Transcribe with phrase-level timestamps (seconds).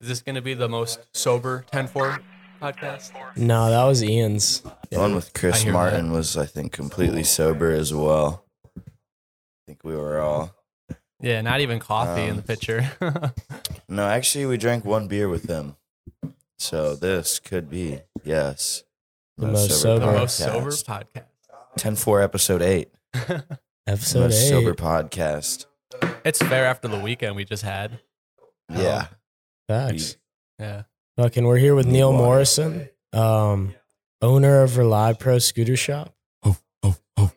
[0.00, 2.20] Is this going to be the most sober 10-4
[2.60, 3.12] podcast?
[3.36, 4.62] No, that was Ian's.
[4.90, 8.44] The one with Chris hear Martin was, I think, completely sober as well.
[8.78, 8.82] I
[9.66, 10.54] think we were all.
[11.20, 12.90] Yeah, not even coffee in the Um, picture.
[13.90, 15.74] No, actually, we drank one beer with them.
[16.58, 18.84] So this could be, yes.
[19.36, 20.06] The most the sober.
[20.06, 21.24] most sober podcast.
[21.76, 22.88] 10 4 episode 8.
[23.88, 24.48] Episode most eight.
[24.48, 25.66] sober podcast.
[26.24, 27.98] It's fair after the weekend we just had.
[28.72, 29.08] Yeah.
[29.70, 30.16] Facts.
[30.58, 30.82] Yeah.
[31.16, 33.72] Fucking, we're here with Neal Morrison, um,
[34.20, 36.12] owner of Rely Pro Scooter Shop.
[36.44, 37.30] Oh, oh, oh.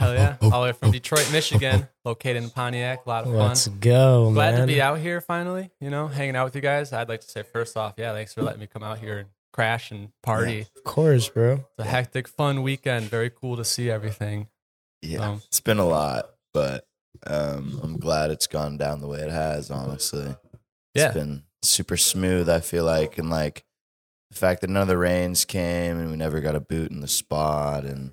[0.00, 0.36] Hell yeah.
[0.42, 3.06] All the way from Detroit, Michigan, located in Pontiac.
[3.06, 3.38] A lot of fun.
[3.38, 4.60] Let's go, Glad man.
[4.62, 6.92] to be out here finally, you know, hanging out with you guys.
[6.92, 9.28] I'd like to say first off, yeah, thanks for letting me come out here and
[9.52, 10.62] crash and party.
[10.76, 11.52] Of course, bro.
[11.78, 13.04] It's a hectic, fun weekend.
[13.06, 14.48] Very cool to see everything.
[15.02, 15.20] Yeah.
[15.20, 16.84] Um, it's been a lot, but
[17.28, 20.34] um, I'm glad it's gone down the way it has, honestly.
[20.94, 21.12] It's Yeah.
[21.12, 23.18] been super smooth, I feel like.
[23.18, 23.64] And like
[24.30, 27.00] the fact that none of the rains came and we never got a boot in
[27.00, 28.12] the spot and,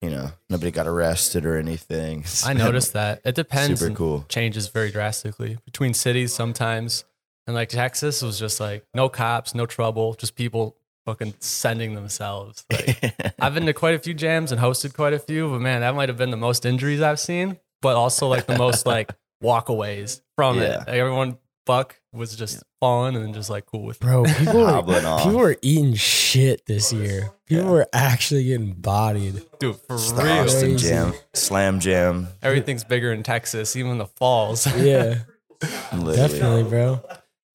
[0.00, 2.24] you know, nobody got arrested or anything.
[2.44, 3.20] I noticed that.
[3.24, 3.80] It depends.
[3.80, 4.26] Super cool.
[4.28, 7.04] Changes very drastically between cities sometimes.
[7.46, 12.64] And like Texas was just like no cops, no trouble, just people fucking sending themselves.
[12.74, 15.82] Like, I've been to quite a few jams and hosted quite a few, but man,
[15.82, 19.12] that might have been the most injuries I've seen, but also like the most like
[19.42, 20.78] walkaways from it.
[20.78, 24.00] Like, everyone buck was just falling and just like cool with.
[24.00, 27.30] Bro, people were, people were eating shit this year.
[27.46, 27.70] People Yeah.
[27.70, 29.42] were actually getting bodied.
[29.58, 30.32] Dude, for It's the real.
[30.32, 32.28] Austin Jam, Slam Jam.
[32.42, 34.66] Everything's bigger in Texas, even the falls.
[34.76, 35.20] Yeah,
[35.92, 37.00] definitely, bro.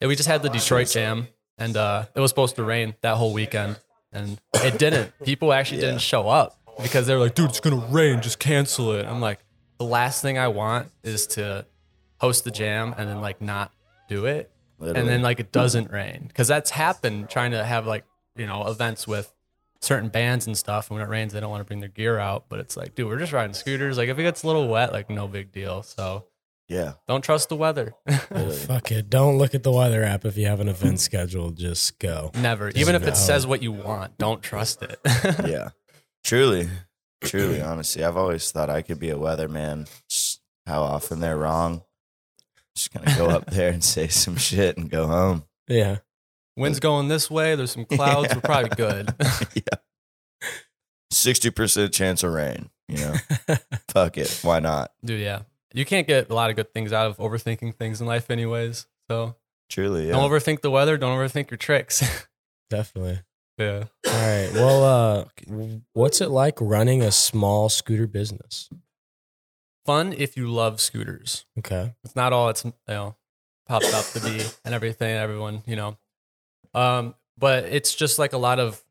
[0.02, 3.18] Yeah, we just had the Detroit Jam, and uh, it was supposed to rain that
[3.18, 3.80] whole weekend,
[4.12, 5.12] and it didn't.
[5.24, 5.88] People actually Yeah.
[5.88, 8.22] didn't show up because they were like, "Dude, it's gonna rain.
[8.22, 9.40] Just cancel it." I'm like,
[9.78, 11.66] the last thing I want is to
[12.20, 13.72] host the jam and then like not
[14.10, 15.00] do it, Literally.
[15.00, 18.68] and then like it doesn't rain because that's happened trying to have like you know
[18.68, 19.32] events with
[19.82, 20.90] certain bands and stuff.
[20.90, 22.96] And when it rains, they don't want to bring their gear out, but it's like,
[22.96, 23.98] dude, we're just riding scooters.
[23.98, 25.84] Like if it gets a little wet, like no big deal.
[25.84, 26.26] So
[26.68, 26.94] yeah.
[27.08, 27.96] don't trust the weather.
[28.08, 28.56] Literally.
[28.56, 29.10] Fuck it.
[29.10, 31.58] Don't look at the weather app if you have an event scheduled.
[31.58, 32.32] Just go.
[32.36, 32.70] Never.
[32.70, 33.10] Even if no.
[33.10, 35.00] it says what you want, don't trust it.
[35.48, 35.70] yeah.
[36.24, 36.70] Truly.
[37.22, 38.04] Truly, honestly.
[38.04, 39.90] I've always thought I could be a weatherman.
[40.08, 41.84] Just how often they're wrong.
[42.76, 45.44] Just gonna go up there and say some shit and go home.
[45.68, 45.98] Yeah.
[46.56, 47.56] Wind's going this way.
[47.56, 48.28] There's some clouds.
[48.30, 48.36] Yeah.
[48.36, 49.14] We're probably good.
[49.56, 50.42] yeah.
[51.12, 52.70] Sixty percent chance of rain.
[52.88, 53.16] You know,
[53.90, 54.40] fuck it.
[54.42, 54.92] Why not?
[55.04, 55.44] Dude, yeah.
[55.74, 58.88] You can't get a lot of good things out of overthinking things in life, anyways.
[59.10, 59.36] So
[59.70, 60.14] Truly, yeah.
[60.14, 60.98] don't overthink the weather.
[60.98, 62.28] Don't overthink your tricks.
[62.70, 63.20] Definitely.
[63.60, 63.84] yeah.
[64.08, 64.50] All right.
[64.54, 65.26] Well, uh,
[65.94, 68.70] what's it like running a small scooter business?
[69.86, 71.46] Fun if you love scooters.
[71.58, 71.94] Okay.
[72.04, 73.16] It's not all it's, you know,
[73.68, 75.98] popped up to be and everything, everyone, you know.
[76.74, 78.84] Um, but it's just like a lot of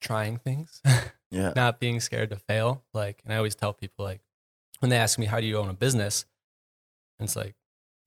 [0.00, 0.82] trying things.
[1.30, 1.52] yeah.
[1.56, 2.84] not being scared to fail.
[2.92, 4.20] Like, and I always tell people like
[4.80, 6.24] when they ask me how do you own a business,
[7.20, 7.54] it's like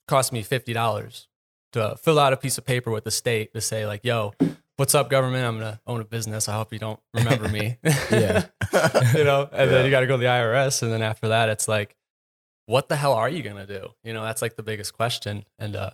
[0.08, 1.28] cost me fifty dollars
[1.74, 4.34] to fill out a piece of paper with the state to say like, "Yo,
[4.78, 5.46] what's up, government?
[5.46, 6.48] I'm gonna own a business.
[6.48, 7.78] I hope you don't remember me."
[8.12, 8.46] Yeah.
[9.16, 9.78] you know, and Yeah.
[9.78, 11.96] then you got to go to the IRS, and then after that, it's like,
[12.70, 13.90] what the hell are you gonna do?
[14.04, 15.44] You know, that's like the biggest question.
[15.58, 15.90] And uh,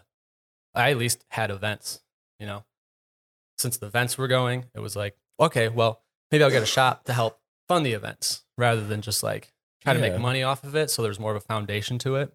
[0.73, 2.01] I at least had events.
[2.37, 2.65] You know,
[3.57, 7.05] since the events were going, it was like, okay, well, maybe I'll get a shop
[7.05, 9.53] to help fund the events rather than just like
[9.85, 10.91] try to make money off of it.
[10.91, 12.33] So there's more of a foundation to it.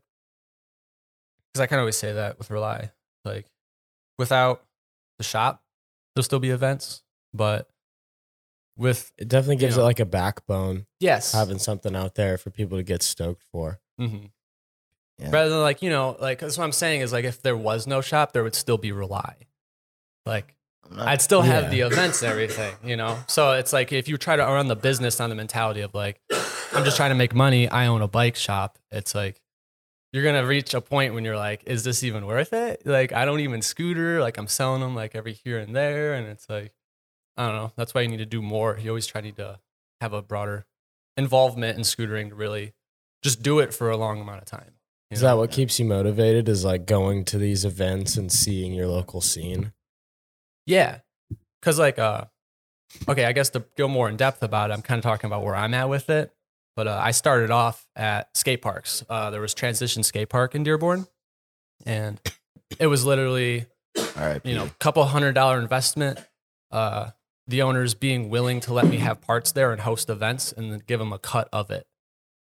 [1.53, 2.93] Because I kind of always say that with Rely,
[3.27, 3.45] like
[4.19, 4.65] without
[5.19, 5.63] the shop,
[6.15, 7.03] there'll still be events,
[7.35, 7.69] but
[8.79, 9.85] with It definitely gives You know.
[9.85, 13.81] it like a backbone yes, having something out there for people to get stoked for.
[14.01, 14.27] Hmm
[15.19, 15.31] Yeah.
[15.31, 17.87] rather than like you know like that's what I'm saying is like if there was
[17.87, 19.37] no shop, there would still be Rely.
[20.27, 20.57] Like
[20.99, 21.71] I'd still have Yeah.
[21.71, 23.19] the events and everything, you know?
[23.29, 26.21] So it's like if you try to run the business on the mentality of like,
[26.73, 29.41] I'm just trying to make money, I own a bike shop, it's like,
[30.13, 32.83] you're going to reach a point when you're like, is this even worth it?
[32.85, 36.15] Like, I don't even scooter, like, I'm selling them like every here and there.
[36.15, 36.73] And it's like,
[37.37, 37.73] I don't know.
[37.77, 38.77] That's why you need to do more.
[38.83, 39.61] You always try need to
[40.01, 40.67] have a broader
[41.17, 42.73] involvement in scootering to really
[43.23, 44.75] just do it for a long amount of time.
[45.11, 45.29] Is know?
[45.29, 46.49] that what keeps you motivated?
[46.49, 49.73] Is like going to these events and seeing your local scene?
[50.67, 50.99] Yeah.
[51.63, 52.25] Cause like uh
[53.09, 55.45] okay, I guess to go more in depth about it, I'm kind of talking about
[55.45, 56.33] where I'm at with it.
[56.77, 59.05] But uh, I started off at skate parks.
[59.09, 61.07] Uh, there was Transition Skate Park in Dearborn.
[61.85, 62.21] And
[62.79, 63.67] it was literally,
[63.99, 64.41] All right.
[64.45, 66.19] you know, a couple hundred dollar investment.
[66.71, 67.11] Uh,
[67.47, 70.83] the owners being willing to let me have parts there and host events and then
[70.87, 71.87] give them a cut of it.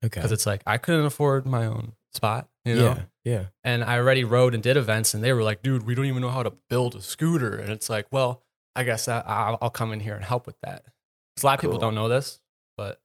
[0.04, 0.20] Okay.
[0.20, 2.84] Because it's like I couldn't afford my own spot, you know?
[3.25, 3.44] yeah, yeah.
[3.64, 6.22] And I already rode and did events, and they were like, dude, we don't even
[6.22, 7.56] know how to build a scooter.
[7.56, 8.43] And it's like, well,
[8.75, 10.84] I guess I, I'll, I'll come in here and help with that.
[11.37, 12.40] 'Cause a lot of people don't know this,
[12.76, 13.00] but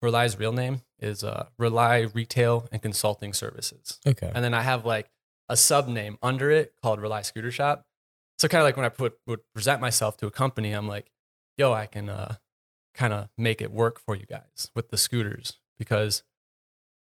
[0.00, 4.00] Rely's real name is uh, Rely Retail and Consulting Services.
[4.06, 4.30] Okay.
[4.34, 5.08] And then I have like
[5.48, 7.86] a sub name under it called Rely Scooter Shop.
[8.38, 11.10] So kind of like when I put would present myself to a company, I'm like,
[11.56, 12.34] yo, I can uh,
[12.94, 16.22] kind of make it work for you guys with the scooters because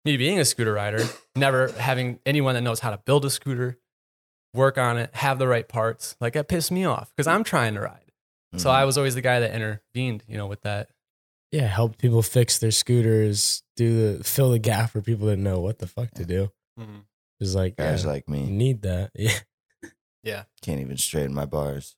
[0.05, 1.05] me being a scooter rider,
[1.35, 3.79] never having anyone that knows how to build a scooter,
[4.53, 7.75] work on it, have the right parts, like that pissed me off because I'm trying
[7.75, 8.01] to ride.
[8.57, 8.73] So Mhm.
[8.75, 10.91] I was always the guy that intervened, you know, with that.
[11.51, 15.61] yeah, help people fix their scooters, do the fill the gap for people that know
[15.61, 16.51] what the fuck to do.
[17.41, 19.11] It's like guys yeah, like me need that.
[19.17, 19.39] Yeah,
[20.23, 20.45] yeah.
[20.63, 21.97] can't even straighten my bars.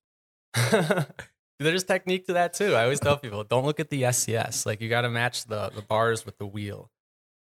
[1.58, 2.74] There's technique to that too.
[2.74, 4.66] I always tell people, don't look at the SCS.
[4.66, 6.90] Like you got to match the the bars with the wheel.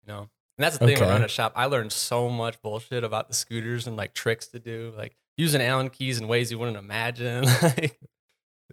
[0.06, 0.30] You know, and
[0.64, 1.06] that's the thing Okay.
[1.06, 1.52] running a shop.
[1.56, 5.62] I learned so much bullshit about the scooters and like tricks to do, like using
[5.62, 7.44] Allen keys in ways you wouldn't imagine.
[7.62, 8.00] like,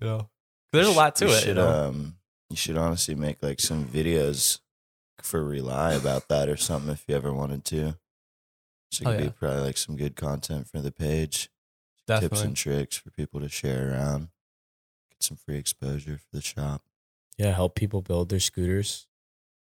[0.01, 0.31] you know,
[0.73, 1.41] there's a lot to you it.
[1.41, 1.69] Should, you know?
[1.89, 2.17] um,
[2.51, 4.61] you should honestly make like some videos
[5.21, 7.97] for Rely about that or something if you ever wanted to.
[8.93, 9.27] So it Oh, could yeah.
[9.27, 11.51] be probably like some good content for the page.
[12.07, 12.29] Definitely.
[12.37, 14.29] Tips and tricks for people to share around.
[15.25, 16.83] Get some free exposure for the shop.
[17.39, 19.07] Yeah, help people build their scooters.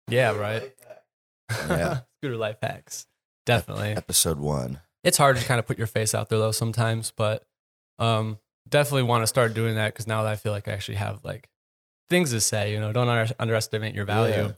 [0.09, 0.73] Yeah, right.
[1.69, 1.99] Yeah.
[2.19, 3.05] Scooter life hacks.
[3.45, 3.89] Definitely.
[3.91, 4.79] Episode one.
[5.03, 7.45] it's hard to kind of put your face out there though sometimes, but
[7.99, 10.95] um, definitely want to start doing that because now that I feel like I actually
[10.95, 11.49] have like
[12.09, 14.51] things to say, you know, don't under- underestimate your value Yeah.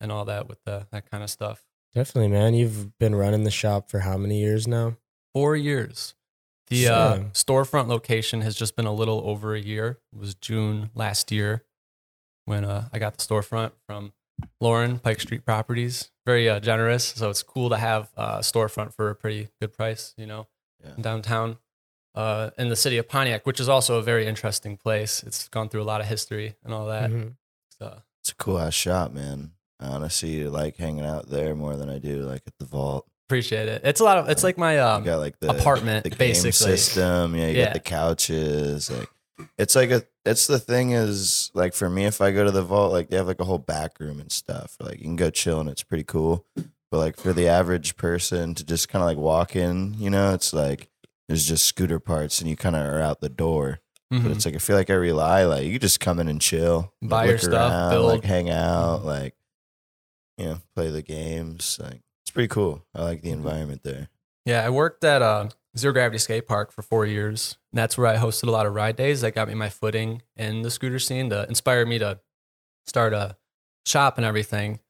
[0.00, 1.62] and all that with the, that kind of stuff.
[1.94, 2.54] Definitely, man.
[2.54, 4.96] You've been running the shop for how many years now?
[5.34, 6.14] Four years.
[6.72, 9.98] The uh, storefront location has just been a little over a year.
[10.12, 11.64] It was June last year
[12.46, 14.12] when uh, I got the storefront from
[14.60, 16.10] Lauren Pike Street Properties.
[16.24, 19.72] Very uh, generous, so it's cool to have uh, a storefront for a pretty good
[19.72, 20.46] price, you know,
[20.82, 20.94] Yeah.
[21.00, 21.58] downtown
[22.14, 25.22] uh, in the city of Pontiac, which is also a very interesting place.
[25.22, 27.10] It's gone through a lot of history and all that.
[27.10, 27.36] Mhm.
[27.78, 29.52] So It's a cool ass shop, man.
[29.80, 33.08] I honestly like hanging out there more than I do like at the vault.
[33.32, 33.82] Appreciate it.
[33.84, 34.28] It's a lot of.
[34.28, 36.52] It's like my um, you got like the apartment, the game basically.
[36.52, 37.34] system.
[37.34, 37.64] Yeah, you Yeah.
[37.66, 38.90] got the couches.
[38.90, 39.08] Like
[39.58, 40.04] it's like a.
[40.24, 43.16] It's the thing is like for me, if I go to the vault, like they
[43.16, 44.76] have like a whole back room and stuff.
[44.80, 46.44] Like you can go chill and it's pretty cool.
[46.90, 50.34] But like for the average person to just kind of like walk in, you know,
[50.34, 50.88] it's like
[51.26, 53.80] there's just scooter parts and you kind of are out the door.
[54.12, 54.22] mhm.
[54.22, 56.92] But it's like I feel like I rely like you just come in and chill,
[57.00, 58.06] like, Buy your stuff, around, build.
[58.06, 59.04] like hang out, Mhm.
[59.06, 59.34] like
[60.38, 61.78] you know, play the games.
[61.82, 62.00] Like
[62.32, 62.82] pretty cool.
[62.94, 63.38] I like the Mm-hmm.
[63.46, 64.08] environment there.
[64.44, 65.48] Yeah, I worked at uh,
[65.78, 67.56] Zero Gravity Skate Park for four years.
[67.72, 70.22] And that's where I hosted a lot of ride days that got me my footing
[70.36, 72.18] in the scooter scene to inspire me to
[72.86, 73.36] start a
[73.86, 74.80] shop and everything.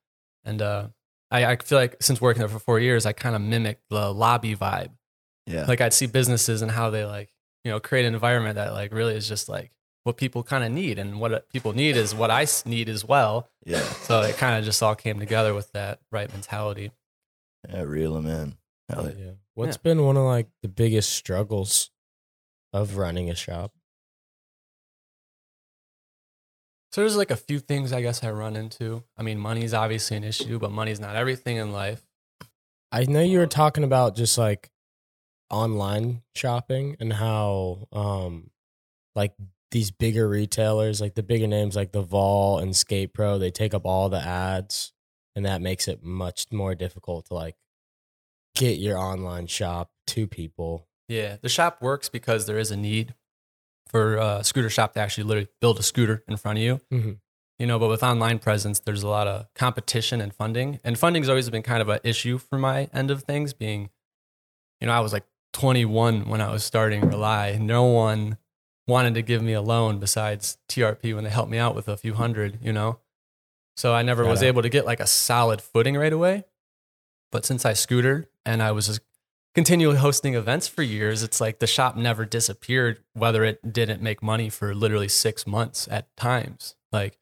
[0.44, 0.88] And uh,
[1.30, 4.12] I, I feel like since working there for four years, I kind of mimicked the
[4.12, 4.90] lobby vibe.
[5.46, 7.30] Yeah, Like I'd see businesses and how they like,
[7.64, 9.70] you know, create an environment that like really is just like
[10.04, 10.98] what people kind of need.
[10.98, 13.48] And what people need is what I need as well.
[13.66, 16.90] yeah, So it kind of just all came together with that right mentality.
[17.68, 17.82] Yeah.
[17.82, 18.56] Reel them in.
[18.88, 19.24] Hell yeah.
[19.24, 19.30] Yeah.
[19.54, 21.90] What's been one of like the biggest struggles
[22.72, 23.72] of running a shop?
[26.90, 29.02] So there's like a few things I guess I run into.
[29.16, 32.02] I mean, money's obviously an issue, but money's not everything in life.
[32.90, 34.70] I know you were talking about just like
[35.48, 38.50] online shopping and how um
[39.14, 39.32] like
[39.70, 43.72] these bigger retailers, like the bigger names like the Vault and Skate Pro, they take
[43.72, 44.91] up all the ads
[45.34, 47.56] and that makes it much more difficult to like
[48.54, 50.86] get your online shop to people.
[51.08, 53.14] Yeah, the shop works because there is a need
[53.88, 56.80] for a scooter shop to actually literally build a scooter in front of you.
[56.90, 57.18] Mhm.
[57.58, 60.80] You know, but with online presence, there's a lot of competition and funding.
[60.82, 63.90] And funding's always been kind of an issue for my end of things, being,
[64.80, 67.58] you know, I was like 21 when I was starting Rely.
[67.60, 68.38] No one
[68.88, 71.96] wanted to give me a loan besides TRP when they helped me out with a
[71.96, 72.98] few hundred, you know?
[73.76, 74.46] So I never Shout was out.
[74.46, 76.44] able to get like a solid footing right away.
[77.30, 79.00] But since I scootered and I was just
[79.54, 84.22] continually hosting events for years, it's like the shop never disappeared, whether it didn't make
[84.22, 86.74] money for literally six months at times.
[86.92, 87.18] Like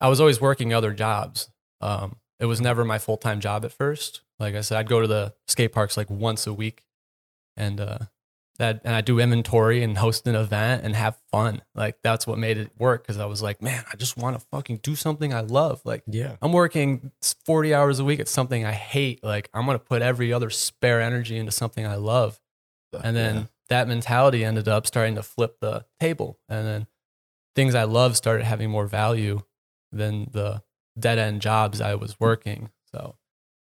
[0.00, 1.50] I was always working other jobs.
[1.80, 4.22] Um, it was never my full time job at first.
[4.38, 6.84] Like I said, I'd go to the skate parks like once a week,
[7.56, 7.98] and uh,
[8.58, 11.62] that and I do inventory and host an event and have fun.
[11.74, 14.44] Like that's what made it work because I was like, man, I just want to
[14.50, 15.80] fucking do something I love.
[15.84, 16.36] Like Yeah.
[16.42, 17.12] I'm working
[17.44, 19.22] 40 hours a week at something I hate.
[19.22, 22.40] Like I'm gonna put every other spare energy into something I love.
[23.04, 23.44] And then yeah.
[23.68, 26.38] that mentality ended up starting to flip the table.
[26.48, 26.86] And then
[27.54, 29.42] things I love started having more value
[29.92, 30.62] than the
[30.98, 32.70] dead end jobs I was working.
[32.92, 33.17] So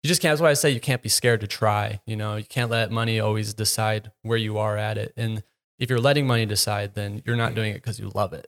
[0.03, 0.33] you just can't.
[0.33, 2.01] That's why I say you can't be scared to try.
[2.05, 5.13] You know, you can't let money always decide where you are at it.
[5.15, 5.43] And
[5.79, 8.47] if you're letting money decide, then you're not doing it because you love it.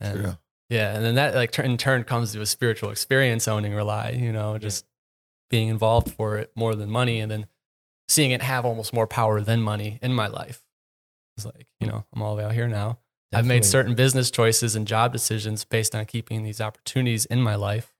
[0.00, 0.38] And True.
[0.70, 4.10] yeah, and then that like in turn comes to a spiritual experience owning rely.
[4.10, 4.86] You know, just
[5.50, 7.46] being involved for it more than money, and then
[8.08, 10.62] seeing it have almost more power than money in my life.
[11.36, 12.98] It's like you know, I'm all the way out here now.
[13.32, 17.56] I've made certain business choices and job decisions based on keeping these opportunities in my
[17.56, 17.93] life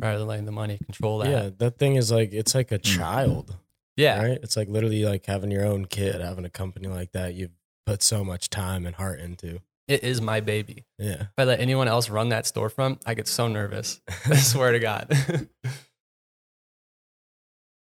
[0.00, 1.28] rather than letting the money control that.
[1.30, 2.96] Yeah, that thing is like it's like a Mm.
[2.98, 3.56] child,
[3.96, 4.22] Yeah.
[4.22, 4.38] right?
[4.42, 7.34] It's like literally like having your own kid, having a company like that.
[7.34, 7.52] You've
[7.86, 9.60] put so much time and heart into.
[9.88, 10.84] It is my baby.
[10.98, 11.22] Yeah.
[11.22, 14.00] If I let anyone else run that storefront, I get so nervous.
[14.26, 15.08] I swear to God.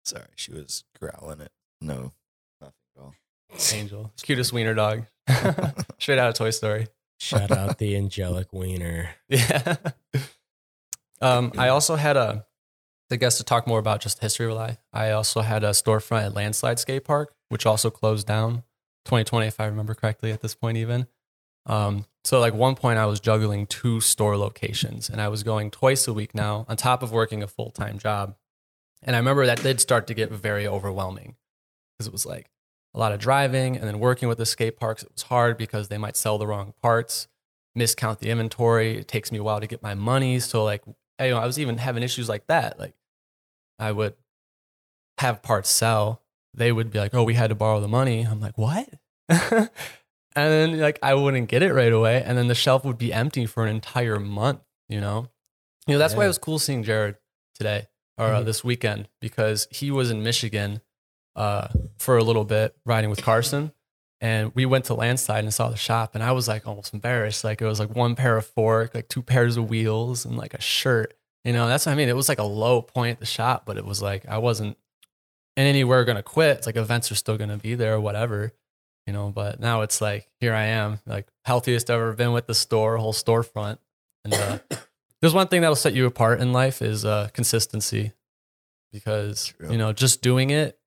[0.05, 1.51] Sorry, she was growling it.
[1.81, 2.13] No,
[2.61, 3.15] nothing at all.
[3.73, 4.11] Angel.
[4.21, 5.05] Cutest wiener dog.
[5.99, 6.87] Straight out of Toy Story.
[7.19, 9.09] Shout out the angelic wiener.
[9.27, 9.75] Yeah.
[11.21, 12.45] Um, I also had a,
[13.11, 14.77] I guess to talk more about just the history of rely.
[14.93, 18.63] I also had a storefront at Landslide Skate Park, which also closed down
[19.05, 21.07] 2020, if I remember correctly at this point, even.
[21.65, 25.71] Um, so like one point I was juggling two store locations and I was going
[25.71, 28.35] twice a week now on top of working a full-time job.
[29.03, 31.35] And I remember that did start to get very overwhelming
[31.93, 32.49] because it was like
[32.93, 35.03] a lot of driving and then working with the skate parks.
[35.03, 37.27] It was hard because they might sell the wrong parts
[37.77, 38.97] miscount the inventory.
[38.97, 40.39] It takes me a while to get my money.
[40.39, 40.83] So like,
[41.21, 42.79] you know, I was even having issues like that.
[42.79, 42.93] Like
[43.79, 44.15] I would
[45.19, 46.21] have parts sell.
[46.53, 48.89] They would be like, "Oh, we had to borrow the money." I'm like, "What?"
[49.29, 49.69] and
[50.35, 53.45] then like I wouldn't get it right away, and then the shelf would be empty
[53.45, 54.61] for an entire month.
[54.89, 55.27] You know,
[55.87, 57.17] you know that's why it was cool seeing Jared
[57.55, 58.45] today or uh, Mhm.
[58.45, 60.81] this weekend because he was in Michigan
[61.35, 61.67] uh,
[61.99, 63.71] for a little bit riding with Carson
[64.19, 67.43] and we went to Landslide and saw the shop, and I was like almost embarrassed.
[67.43, 70.53] Like it was like one pair of fork, like two pairs of wheels, and like
[70.53, 71.13] a shirt.
[71.43, 72.09] You know, that's what I mean.
[72.09, 74.77] It was like a low point at the shop, but it was like I wasn't
[75.55, 76.57] in anywhere gonna quit.
[76.57, 78.53] It's like events are still gonna be there or whatever.
[79.05, 82.47] You know, but now it's like here I am, like healthiest I've ever been with
[82.47, 83.77] the store, whole storefront.
[84.25, 84.59] And uh,
[85.21, 88.13] there's one thing that'll set you apart in life is uh, consistency,
[88.91, 89.71] because True.
[89.71, 90.79] you know just doing it,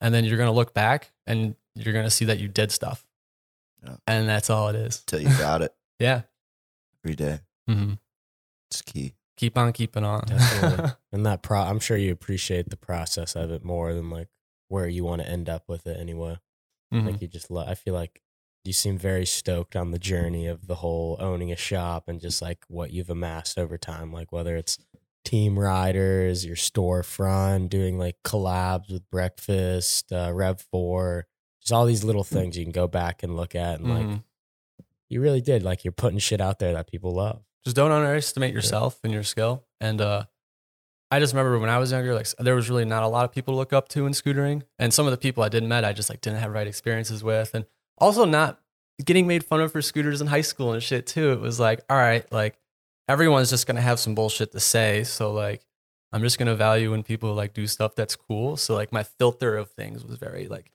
[0.00, 3.04] and then you're gonna look back and you're gonna see that you did stuff,
[3.82, 3.96] Yeah.
[4.06, 5.02] and that's all it is.
[5.06, 6.22] Till you got it Yeah.
[7.04, 7.40] every day.
[7.68, 7.94] hmm
[8.70, 9.14] It's key.
[9.36, 10.24] Keep on keeping on.
[11.12, 14.28] And that pro, I'm sure you appreciate the process of it more than like
[14.68, 16.38] where you want to end up with it anyway.
[16.92, 17.06] Mhm.
[17.06, 18.20] Like you just, lo- I feel like
[18.64, 22.40] you seem very stoked on the journey of the whole owning a shop and just
[22.42, 24.12] like what you've amassed over time.
[24.12, 24.78] Like whether it's
[25.24, 31.26] team riders, your storefront, doing like collabs with breakfast, uh, Rev Four,
[31.64, 34.22] just all these little things you can go back and look at and like Mhm.
[35.08, 35.62] you really did.
[35.62, 37.42] Like you're putting shit out there that people love.
[37.64, 39.64] just don't underestimate yourself and your skill.
[39.80, 40.24] And uh,
[41.10, 43.32] I just remember when I was younger, like there was really not a lot of
[43.32, 45.82] people to look up to in scootering, and some of the people I didn't met,
[45.84, 47.64] I just like didn't have right experiences with, and
[47.96, 48.60] also not
[49.04, 51.32] getting made fun of for scooters in high school and shit too.
[51.32, 52.58] It was like, all right, like
[53.08, 55.64] everyone's just gonna have some bullshit to say, so like
[56.12, 58.56] I'm just gonna value when people like do stuff that's cool.
[58.58, 60.70] So like my filter of things was very like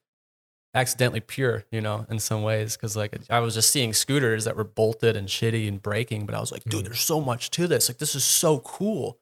[0.80, 2.76] accidentally pure, you know, in some ways.
[2.78, 6.36] Cause like I was just seeing scooters that were bolted and shitty and breaking, but
[6.36, 6.88] I was like, dude, Mhm.
[6.88, 7.90] there's so much to this.
[7.90, 9.18] Like, this is so cool.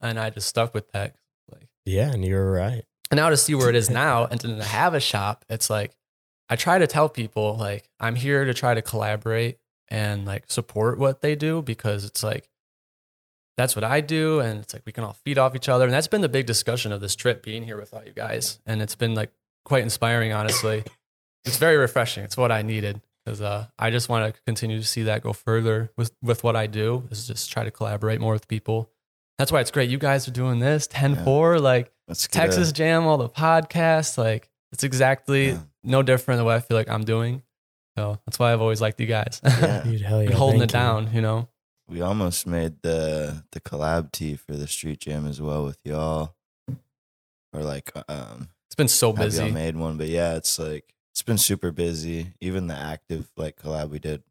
[0.00, 1.16] And I just stuck with that.
[1.50, 2.84] Like, Yeah, and you're right.
[3.10, 5.92] and now to see where it is now and to have a shop, it's like,
[6.50, 10.98] I try to tell people, like, I'm here to try to collaborate and like support
[10.98, 12.48] what they do because it's like,
[13.56, 14.38] that's what I do.
[14.40, 15.84] And it's like, we can all feed off each other.
[15.84, 18.60] And that's been the big discussion of this trip being here with all you guys.
[18.66, 19.32] And it's been like
[19.64, 20.84] quite inspiring, honestly.
[21.48, 22.24] It's very refreshing.
[22.24, 25.32] It's what I needed because uh, I just want to continue to see that go
[25.32, 28.90] further with, with what I do is just try to collaborate more with people.
[29.38, 29.90] That's why it's great.
[29.90, 34.16] You guys are doing this 10 4, like Let's Texas a- Jam, all the podcasts.
[34.18, 35.58] Like it's exactly Yeah.
[35.84, 37.42] no different than what I feel like I'm doing.
[37.96, 39.40] So that's why I've always liked you guys.
[39.44, 39.82] Yeah.
[39.84, 40.28] Dude, hell yeah.
[40.28, 41.06] Been holding it thank you.
[41.08, 41.48] down, you know?
[41.88, 46.34] We almost made the the collab tee for the street jam as well with y'all,
[47.52, 49.50] or like um, It's been so have y'all busy.
[49.50, 49.96] made one.
[49.96, 50.84] But yeah, it's like
[51.18, 52.34] it's been super busy.
[52.40, 54.22] Even the active like collab we did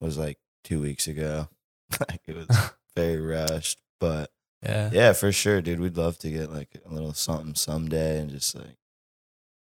[0.00, 1.48] was like two weeks ago.
[2.00, 2.48] like it was
[2.96, 4.30] very rushed, but
[4.62, 4.88] Yeah.
[4.94, 5.78] yeah, for sure, dude.
[5.78, 8.78] We'd love to get like a little something someday and just like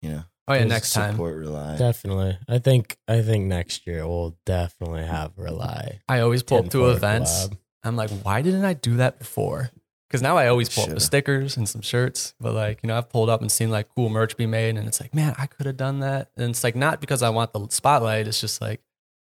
[0.01, 1.11] you know Oh, yeah, next time.
[1.11, 1.77] support rely.
[1.77, 2.39] Definitely.
[2.49, 5.99] I think I think next year we'll definitely have Rely.
[6.09, 7.31] I always pull up to 10-4 events.
[7.47, 7.57] collab.
[7.83, 9.69] I'm like, why didn't I do that before?
[10.11, 12.33] Because now I always pull up with stickers and some shirts.
[12.37, 14.85] But like, you know, I've pulled up and seen like cool merch be made, and
[14.87, 16.31] it's like, man, I could have done that.
[16.35, 18.27] And it's like not because I want the spotlight.
[18.27, 18.81] It's just like,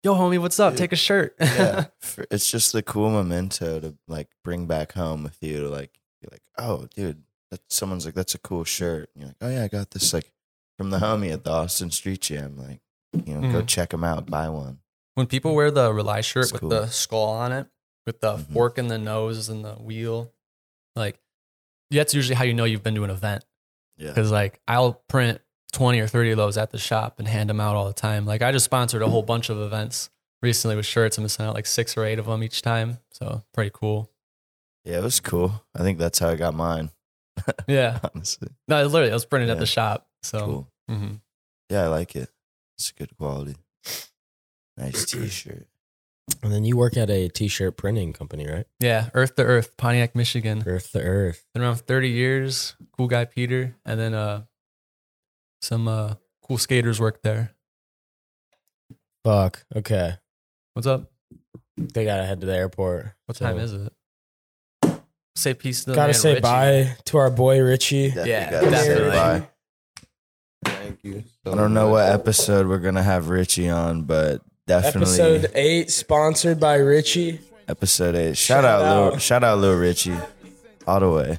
[0.02, 0.72] yo, homie, what's up?
[0.72, 0.78] Dude.
[0.78, 1.36] Take a shirt.
[1.40, 1.84] yeah,
[2.30, 5.60] it's just the cool memento to like bring back home with you.
[5.60, 9.28] To like, be like, oh, dude, that someone's like, "That's a cool shirt." And you're
[9.28, 10.32] like, "Oh yeah, I got this like
[10.76, 12.80] from the homie at the Austin Street Jam." Like,
[13.26, 13.68] you know, go Mhm.
[13.68, 14.80] check them out, buy one.
[15.14, 16.70] When people wear the Rely shirt It's with cool.
[16.70, 17.68] the skull on it,
[18.06, 18.52] with the Mhm.
[18.52, 20.32] fork in the nose and the wheel,
[20.96, 21.18] like
[21.90, 23.44] that's usually how you know you've been to an event.
[23.96, 25.40] Yeah, Because like I'll print
[25.72, 28.26] twenty or thirty of those at the shop and hand them out all the time.
[28.26, 30.10] Like I just sponsored a whole bunch of events
[30.42, 31.16] recently with shirts.
[31.18, 32.98] I'm gonna out like six or eight of them each time.
[33.12, 34.10] So pretty cool.
[34.84, 35.64] yeah, it was cool.
[35.74, 36.90] I think that's how I got mine.
[37.66, 37.98] Yeah.
[38.14, 40.06] Honestly, No, literally, I was printed at the shop.
[40.22, 40.68] So cool.
[40.90, 41.20] mhm.
[41.70, 42.30] Yeah, I like it.
[42.76, 43.56] It's good quality.
[44.76, 45.66] Nice T-shirt.
[46.42, 48.66] And then you work at a t-shirt printing company, right?
[48.80, 50.62] yeah, Earth to Earth, Pontiac, Michigan.
[50.66, 51.44] Earth to Earth.
[51.54, 52.76] Been around for 30 years.
[52.96, 54.42] Cool guy Peter, and then uh,
[55.62, 57.54] some uh, cool skaters work there.
[59.24, 59.64] Fuck.
[59.74, 60.14] Okay.
[60.74, 61.10] What's up?
[61.76, 63.12] They gotta head to the airport.
[63.26, 63.92] What So- time is it?
[65.36, 66.40] Say peace to the Gotta man, say Richie.
[66.42, 68.06] bye to our boy Richie.
[68.08, 69.10] Definitely Yeah, gotta say definitely.
[69.10, 69.48] bye.
[70.64, 71.24] Thank you.
[71.44, 75.90] so I don't know what episode we're gonna have Richie on, but definitely Episode eight,
[75.90, 77.40] sponsored by Richie.
[77.68, 78.36] episode eight.
[78.36, 79.20] Shout, Shout out, Lil, out.
[79.22, 80.16] shout out, Lil Richie,
[80.86, 81.38] all the way.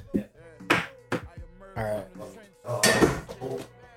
[1.76, 2.04] All right.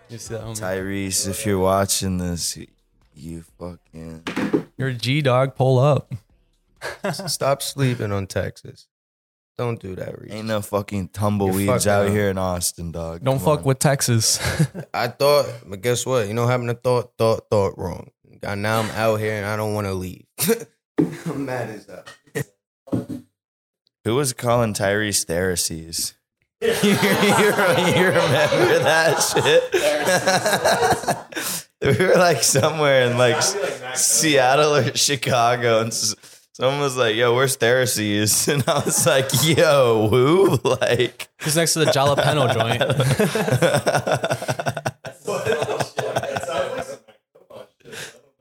[0.09, 0.43] You see that?
[0.43, 2.57] Tyrese, if you're watching this,
[3.15, 4.23] you fucking
[4.77, 5.55] You're a G dog.
[5.55, 6.11] Pull up.
[7.27, 8.87] Stop sleeping on Texas.
[9.57, 10.31] Don't do that, Reese.
[10.31, 12.11] ain't no fucking tumbleweeds out up.
[12.13, 13.21] here in Austin, dog.
[13.23, 13.65] Don't Come fuck on.
[13.65, 14.39] with Texas.
[14.93, 16.27] I thought, but guess what?
[16.29, 18.09] You know, what happened to thought, thought, thought wrong.
[18.41, 20.25] God, now I'm out here and I don't want to leave.
[21.25, 22.03] I'm mad as hell.
[24.05, 26.13] Who was calling Tyrese Pharisees?
[26.61, 29.19] you, you- you remember that
[31.81, 31.97] shit?
[31.99, 33.41] we were like somewhere in like
[33.95, 40.07] Seattle or Chicago, and someone was like, "Yo, where's Pharisees?" And I was like, "Yo,
[40.09, 42.81] who?" Like, Just next to the jalapeno joint.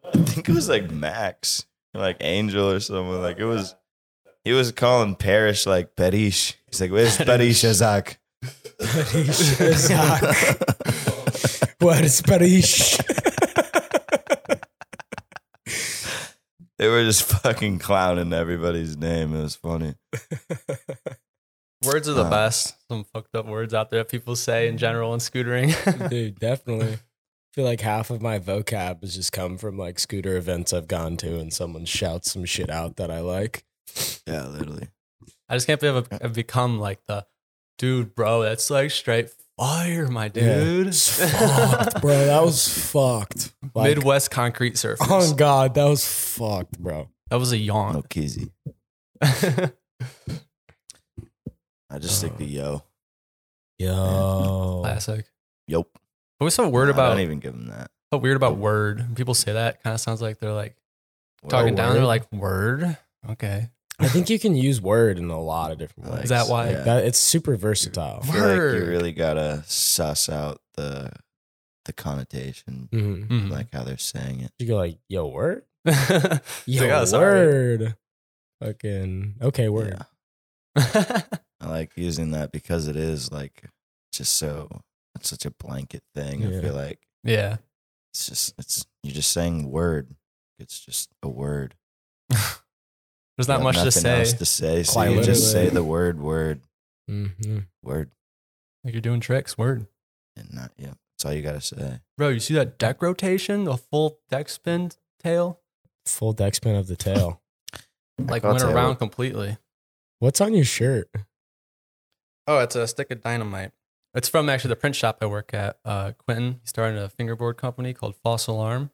[0.04, 3.22] I think it was like Max, like Angel or someone.
[3.22, 3.74] Like it was.
[4.44, 6.54] He was calling Parrish like Perish.
[6.66, 8.16] He's like, "Where's Perish Azak?"
[11.80, 12.98] What is Paris?
[16.78, 19.34] They were just fucking clowning everybody's name.
[19.34, 19.94] It was funny.
[21.84, 22.76] words are the Uh, best.
[22.88, 26.08] Some fucked up words out there that people say in general in scootering.
[26.08, 26.98] Dude, definitely.
[27.48, 30.86] I feel like half of my vocab has just come from like scooter events I've
[30.88, 33.64] gone to and someone shouts some shit out that I like.
[34.26, 34.88] Yeah, literally.
[35.48, 37.26] I just can't believe I've, I've become like the
[37.78, 38.42] dude, bro.
[38.42, 40.88] That's like straight fire, my dude.
[40.88, 42.26] It's fucked, bro.
[42.26, 43.54] That was fucked.
[43.74, 44.98] Like, Midwest concrete surfers.
[45.08, 47.08] Oh god, that was fucked, bro.
[47.30, 47.92] that was a yawn.
[47.92, 48.04] No yawn.
[48.08, 48.52] kizzy.
[51.90, 52.82] I just stick to uh, yo.
[53.78, 54.80] Yo.
[54.82, 55.24] Classic.
[55.66, 55.86] Yup.
[56.38, 57.90] But what's so weird I about don't even give them that.
[58.12, 58.98] so weird about word?
[58.98, 60.76] When People say that kind of sounds like they're like
[61.48, 61.88] talking down.
[61.90, 61.94] word?
[61.96, 62.96] They're like word.
[63.30, 63.70] Okay.
[64.00, 66.24] I think you can use word in a lot of different ways.
[66.24, 66.70] Is that why?
[66.70, 66.82] Yeah.
[66.84, 68.20] That, it's super versatile.
[68.22, 68.88] I feel like you Word.
[68.88, 71.10] really gotta suss out the
[71.86, 73.50] the connotation, hmm Mhm.
[73.50, 74.52] like how they're saying it.
[74.60, 75.64] You go like, yo, word?
[75.84, 77.46] It's Yo, like, oh, sorry.
[77.46, 77.96] word.
[78.62, 79.96] Fucking, okay, word.
[80.76, 81.22] Yeah.
[81.60, 83.64] I like using that because it is like
[84.12, 84.82] just so
[85.18, 86.46] it's such a blanket thing.
[86.46, 87.56] I feel like yeah.
[88.10, 90.14] it's just it's you're just saying word.
[90.58, 91.74] It's just a word.
[92.30, 94.20] There's not much to say.
[94.20, 94.82] else to say.
[94.82, 96.62] So Quite you just say the word, word,
[97.08, 97.58] mm-hmm.
[97.84, 98.10] word,
[98.82, 99.56] Like you're doing tricks.
[99.56, 99.86] Word.
[100.36, 100.94] and not yeah.
[101.12, 102.00] That's all you gotta say.
[102.16, 103.64] Bro, you see that deck rotation?
[103.64, 104.90] The full deck spin
[105.22, 105.60] tail?
[106.06, 107.40] Full deck spin of the tail.
[108.20, 109.58] Like went tell around what, completely.
[110.18, 111.08] What's on your shirt?
[112.48, 113.70] Oh, it's a stick of dynamite.
[114.14, 115.78] It's from actually the print shop I work at.
[115.84, 118.90] Uh, Quentin, he started a fingerboard company called False Alarm.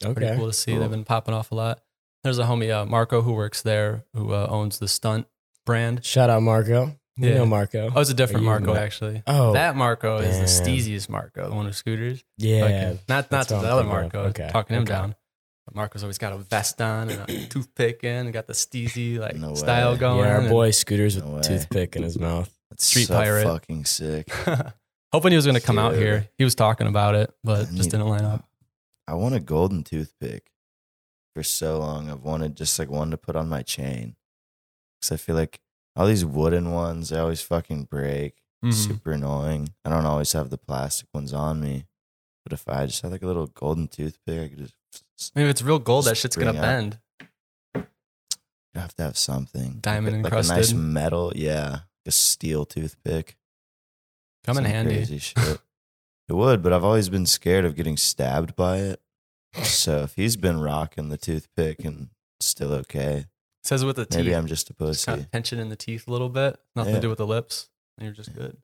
[0.00, 0.72] Pretty cool to see.
[0.72, 0.80] Cool.
[0.80, 1.80] They've been popping off a lot.
[2.24, 5.26] There's a homie, uh, Marco, who works there, who uh, owns the Stunt
[5.66, 6.04] brand.
[6.04, 6.96] Shout out Marco.
[7.16, 7.34] You Yeah.
[7.38, 7.90] know Marco.
[7.94, 9.22] Oh, it's a different Marco, Ma- actually.
[9.26, 10.74] Oh, that Marco is the damn.
[10.76, 12.24] steeziest Marco, the one who scooters.
[12.38, 12.94] yeah.
[13.08, 13.84] Not not to the other.
[13.84, 14.92] Marco, Okay, talking him okay.
[14.92, 15.14] down.
[15.66, 19.18] But Marco's always got a vest on and a toothpick in and got the steezy
[19.18, 20.20] like No style going.
[20.20, 22.50] Yeah, our boy Scooters with No a toothpick in his mouth.
[22.70, 23.44] That's Street so pirate.
[23.44, 24.30] fucking sick.
[25.12, 26.28] Hoping he was going to come out here.
[26.38, 28.46] He was talking about it, but I just need- didn't line up.
[29.08, 30.50] I want a golden toothpick
[31.34, 32.08] for so long.
[32.10, 34.14] I've wanted just like one to put on my chain
[35.00, 35.60] because I feel like
[35.96, 38.34] all these wooden ones they always fucking break.
[38.64, 38.72] Mhm.
[38.72, 39.70] Super annoying.
[39.84, 41.86] I don't always have the plastic ones on me,
[42.44, 45.46] but if I just had like a little golden toothpick, I could just I mean,
[45.46, 46.98] if it's real gold, that shit's bring out- bend.
[47.74, 47.82] you
[48.80, 53.36] have to have something Diamond like, a- like a nice metal, yeah, a steel toothpick.
[54.44, 54.94] Come in Some handy.
[54.96, 55.60] Crazy shit.
[56.28, 59.00] It would, but I've always been scared of getting stabbed by it.
[59.64, 62.10] So if he's been rocking the toothpick and
[62.40, 63.26] still okay,
[63.64, 64.16] says with the teeth.
[64.18, 65.24] maybe I'm just a just kind pussy.
[65.26, 66.56] of pinch it in the teeth a little bit.
[66.76, 67.68] Nothing to do with the lips.
[67.98, 68.56] And you're just good.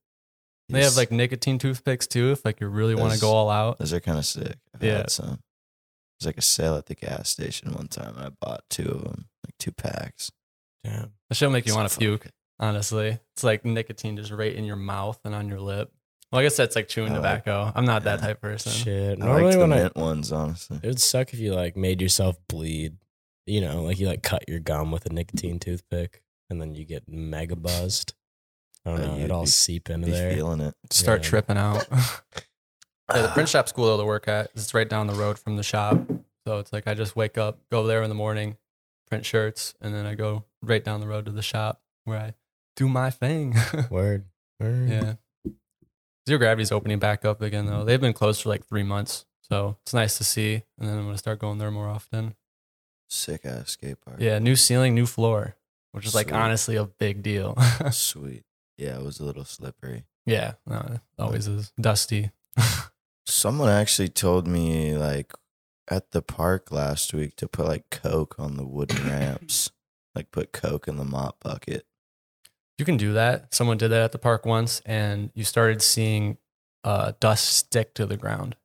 [0.68, 3.50] They have like nicotine toothpicks too, if like you really want to Those- go all
[3.50, 3.78] out.
[3.78, 4.56] those are kind of sick.
[4.74, 4.98] I've Yeah.
[4.98, 5.40] had some.
[6.18, 9.02] There's like a sale at the gas station one time, and I bought two of
[9.04, 10.30] them, like two packs.
[10.82, 11.12] Damn.
[11.28, 12.28] That should make you want to puke.
[12.58, 15.92] Honestly, it's like nicotine just right in your mouth and on your lip.
[16.32, 17.72] Well, I guess that's like chewing I like- tobacco.
[17.74, 18.72] I'm not that type of person.
[18.72, 19.22] Shit.
[19.22, 20.80] I Normally like the when I mint ones, honestly.
[20.82, 22.96] it would suck if you like made yourself bleed.
[23.46, 26.84] You know, like you like cut your gum with a nicotine toothpick and then you
[26.84, 28.14] get mega buzzed.
[28.84, 29.16] I don't Uh, know.
[29.16, 30.34] you'd It all be- seep into Be there.
[30.34, 30.74] feeling it.
[30.90, 31.28] Start Yeah.
[31.28, 31.86] tripping out.
[31.92, 32.06] yeah,
[33.22, 35.62] the print shop school though to work at is right down the road from the
[35.62, 35.98] shop.
[36.46, 38.56] So it's like I just wake up, go there in the morning,
[39.08, 42.34] print shirts, and then I go right down the road to the shop where I
[42.76, 43.54] do my thing.
[43.90, 44.24] Word.
[44.60, 44.88] Word.
[44.88, 45.14] yeah.
[46.28, 47.84] Zero gravity's opening back up again though.
[47.84, 49.26] They've been closed for like three months.
[49.48, 50.62] So it's nice to see.
[50.78, 52.34] And then I'm gonna start going there more often.
[53.08, 54.16] Sick ass skate park.
[54.20, 55.56] Yeah, new ceiling, new floor.
[55.92, 56.36] Which is like Sweet.
[56.36, 57.56] honestly a big deal.
[57.92, 58.42] Sweet.
[58.76, 60.04] Yeah, it was a little slippery.
[60.26, 61.72] yeah, no, it always is.
[61.80, 62.32] Dusty.
[63.26, 65.32] Someone actually told me like
[65.88, 69.70] at the park last week to put like Coke on the wooden ramps.
[70.14, 71.85] Like put Coke in the mop bucket.
[72.78, 73.54] You can do that.
[73.54, 76.36] Someone did that at the park once, and you started seeing
[76.84, 78.56] uh, dust stick to the ground,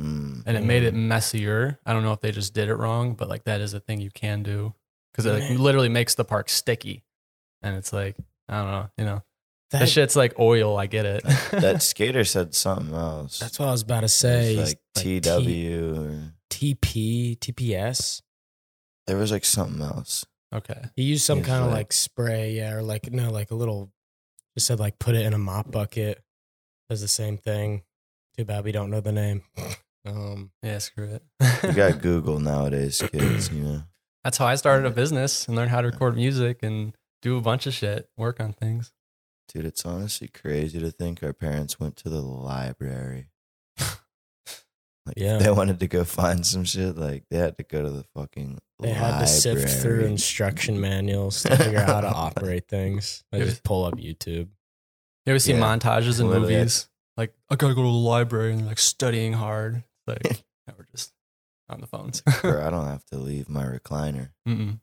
[0.00, 0.42] Mm.
[0.46, 1.78] and it made it messier.
[1.84, 4.00] I don't know if they just did it wrong, but like that is a thing
[4.00, 4.74] you can do
[5.12, 7.04] because it like, literally makes the park sticky,
[7.62, 8.16] and it's like
[8.48, 9.22] I don't know, you know,
[9.72, 10.76] that, That- shit's like oil.
[10.78, 11.22] I get it.
[11.50, 13.38] That skater said something else.
[13.40, 14.56] That's what I was about to It say.
[14.56, 18.22] was like T- TW or TP, TPS.
[19.06, 20.24] there was like something else.
[20.54, 20.82] Okay.
[20.96, 23.92] He used some kind of like- like spray, yeah, or like no, like a little.
[24.56, 26.22] Just said like put it in a mop bucket.
[26.90, 27.82] Does the same thing.
[28.36, 29.42] Too bad we don't know the name.
[30.06, 31.22] Um, Yeah, screw it.
[31.62, 33.82] You got Google nowadays, kids, you know.
[34.24, 37.40] That's how I started a business and learned how to record music and do a
[37.40, 38.92] bunch of shit, work on things.
[39.52, 43.28] Dude, it's honestly crazy to think our parents went to the library.
[45.08, 45.36] Like, Yeah.
[45.36, 48.04] if they wanted to go find some shit, like they had to go to the
[48.14, 48.94] fucking library.
[48.94, 53.24] they had to sift through instruction manuals to figure out how to operate things.
[53.32, 54.48] They just pull up YouTube.
[55.26, 55.60] You ever see Yeah.
[55.60, 56.88] montages in Literally, I- movies?
[57.16, 59.82] Like, I gotta go to the library and like studying hard.
[60.06, 60.22] Like,
[60.68, 61.12] now we're just
[61.68, 62.22] on the phones.
[62.44, 64.30] Or I don't have to leave my recliner.
[64.46, 64.78] Mm-mm.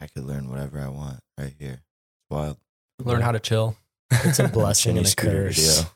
[0.00, 1.82] I could learn whatever I want right here.
[1.82, 2.58] It's wild.
[2.98, 3.76] Learn how to chill.
[4.10, 5.78] It's a blessing Jimmy and a Scooter curse.
[5.78, 5.90] video.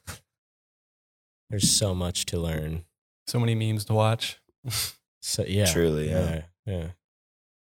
[1.50, 2.84] There's so much to learn.
[3.28, 4.40] So many memes to watch.
[5.20, 6.42] So yeah, Truly, yeah.
[6.64, 6.86] yeah, yeah.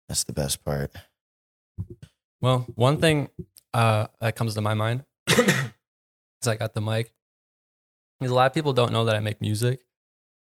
[0.09, 0.93] That's the best part.
[2.41, 3.29] Well, one thing
[3.75, 7.13] uh, that comes to my mind is I got the mic.
[8.19, 9.81] Because a lot of people don't know that I make music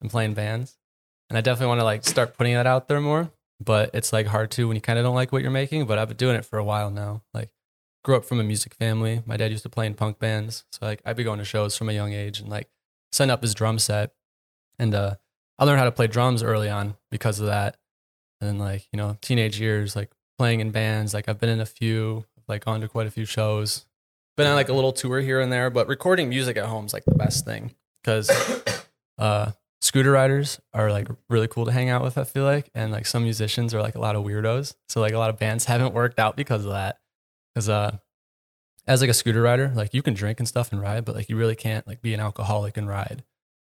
[0.01, 0.79] and play in bands.
[1.31, 3.31] And I definitely want to like start putting that out there more.
[3.65, 5.87] But it's like hard to when you kind of don't like what you're making.
[5.87, 7.23] But I've been doing it for a while now.
[7.35, 7.51] Like,
[8.05, 9.23] grew up from a music family.
[9.27, 10.65] My dad used to play in punk bands.
[10.73, 12.69] So like I'd be going to shows from a young age and like
[13.13, 14.13] setting up his drum set.
[14.81, 15.17] And uh,
[15.59, 17.77] I learned how to play drums early on because of that.
[18.41, 21.13] And like, you know, teenage years, like playing in bands.
[21.13, 23.85] Like I've been in a few, like gone to quite a few shows.
[24.39, 26.95] Been on like a little tour here and there, but recording music at home is
[26.95, 28.31] like the best thing because
[29.19, 29.51] uh,
[29.83, 32.17] scooter riders are like really cool to hang out with.
[32.17, 34.75] I feel like, and like some musicians are like a lot of weirdos.
[34.89, 37.01] So like a lot of bands haven't worked out because of that.
[37.55, 37.99] Because uh,
[38.87, 41.29] as like a scooter rider, like you can drink and stuff and ride, but like
[41.29, 43.25] you really can't like be an alcoholic and ride.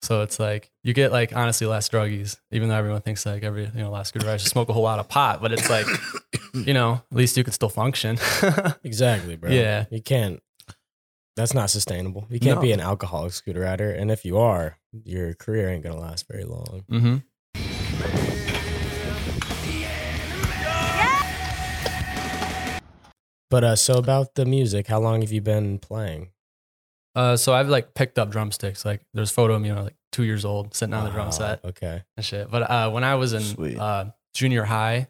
[0.02, 3.66] So it's like you get like honestly less druggies, even though everyone thinks like every
[3.66, 5.86] you know last scooter riders smoke a whole lot of pot, but it's like
[6.54, 8.18] you know at least you can still function.
[8.84, 9.52] Exactly, bro.
[9.52, 9.86] Yeah.
[9.92, 10.42] You can't
[11.36, 12.26] that's not sustainable.
[12.30, 12.62] You can't No.
[12.62, 13.92] be an alcoholic scooter rider.
[13.92, 16.84] And if you are, your career ain't gonna last very long.
[16.90, 17.18] mm-hmm.
[23.50, 26.30] But uh so about the music, how long have you been playing?
[27.16, 28.86] Uh, so I've like picked up drumsticks.
[28.86, 31.12] Like there's photo of me when I was like two years old sitting on the
[31.12, 32.04] drum set Okay.
[32.18, 32.50] and shit.
[32.50, 35.08] But uh, when I was in uh, junior high,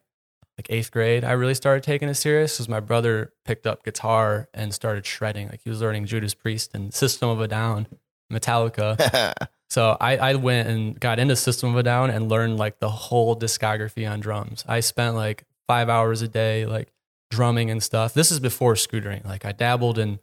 [0.58, 4.50] like eighth grade, I really started taking it serious because my brother picked up guitar
[4.54, 5.48] and started shredding.
[5.50, 7.88] Like he was learning Judas Priest and System of a Down,
[8.32, 9.34] Metallica.
[9.70, 12.90] So I, I went and got into System of a Down and learned like the
[12.90, 14.66] whole discography on drums.
[14.68, 16.90] I spent like five hours a day like
[17.30, 18.14] drumming and stuff.
[18.14, 19.24] This is before scootering.
[19.24, 20.20] Like I dabbled in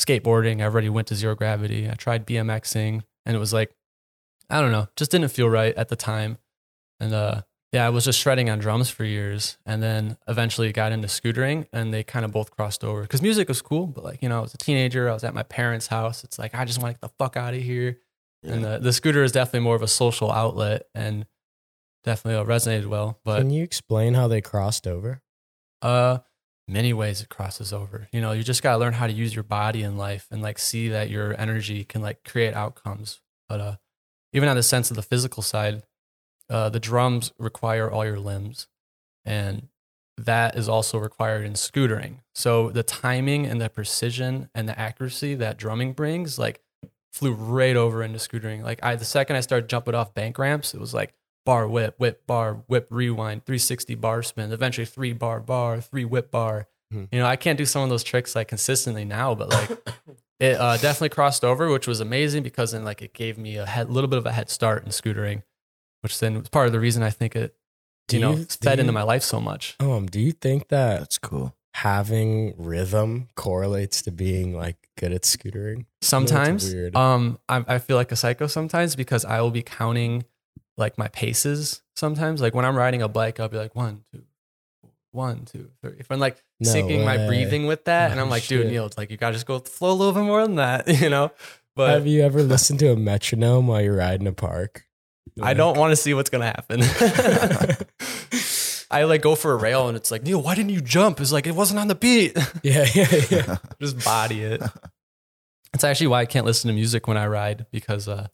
[0.00, 0.60] skateboarding.
[0.60, 1.88] I already went to zero gravity.
[1.88, 3.70] I tried BMXing and it was like,
[4.48, 6.38] I don't know, just didn't feel right at the time.
[6.98, 10.90] And uh, yeah, I was just shredding on drums for years, and then eventually got
[10.90, 14.22] into scootering, and they kind of both crossed over because music was cool, but like
[14.22, 16.24] you know, I was a teenager, I was at my parents' house.
[16.24, 17.98] It's like I just want to get the fuck out of here,
[18.42, 21.26] and the the scooter is definitely more of a social outlet, and
[22.02, 23.20] definitely uh, resonated well.
[23.24, 25.22] But Can you explain how they crossed over?
[25.80, 26.18] uh,
[26.70, 28.08] many ways it crosses over.
[28.12, 30.58] You know, you just gotta learn how to use your body in life and like
[30.58, 33.20] see that your energy can like create outcomes.
[33.48, 33.76] But uh,
[34.32, 35.82] even on the sense of the physical side,
[36.48, 38.68] uh, the drums require all your limbs,
[39.24, 39.68] and
[40.16, 42.18] that is also required in scootering.
[42.34, 46.60] So the timing and the precision and the accuracy that drumming brings, like,
[47.12, 48.62] flew right over into scootering.
[48.62, 51.14] Like I, the second I started jumping off bank ramps, it was like
[51.46, 56.30] bar whip, whip bar, whip rewind, 360 bar spin, eventually three bar bar, three whip
[56.30, 56.68] bar.
[56.92, 57.04] Hmm.
[57.12, 59.70] You know, I can't do some of those tricks like consistently now, but like
[60.40, 63.66] it uh, definitely crossed over, which was amazing because then like it gave me a
[63.66, 65.42] head, little bit of a head start in scootering,
[66.02, 67.54] which then was part of the reason I think it,
[68.08, 69.76] Do you know, you- fed do into my life so much.
[69.80, 71.54] Um, do you think that That's cool.
[71.74, 75.86] having rhythm correlates to being like good at scootering?
[76.02, 76.96] Sometimes, weird.
[76.96, 80.24] um, I, I feel like a psycho sometimes because I will be counting
[80.76, 81.82] like my paces.
[81.96, 84.22] Sometimes, like when I'm riding a bike, I'll be like one, two,
[85.12, 85.96] one, two, three.
[85.98, 88.72] If I'm like No syncing my breathing with that, and I'm like, dude, shit.
[88.72, 91.10] Neal, it's like you gotta just go flow a little bit more than that, you
[91.10, 91.30] know.
[91.76, 94.84] But Have you ever listened to a metronome while you're riding a park?
[95.40, 96.80] I don't want to see what's gonna happen.
[98.90, 101.20] I like go for a rail, and it's like, Neal, why didn't you jump?
[101.20, 102.36] It's like it wasn't on the beat.
[102.62, 103.56] Yeah, yeah, yeah.
[103.80, 104.62] just body it.
[105.72, 108.26] It's actually why I can't listen to music when I ride because uh,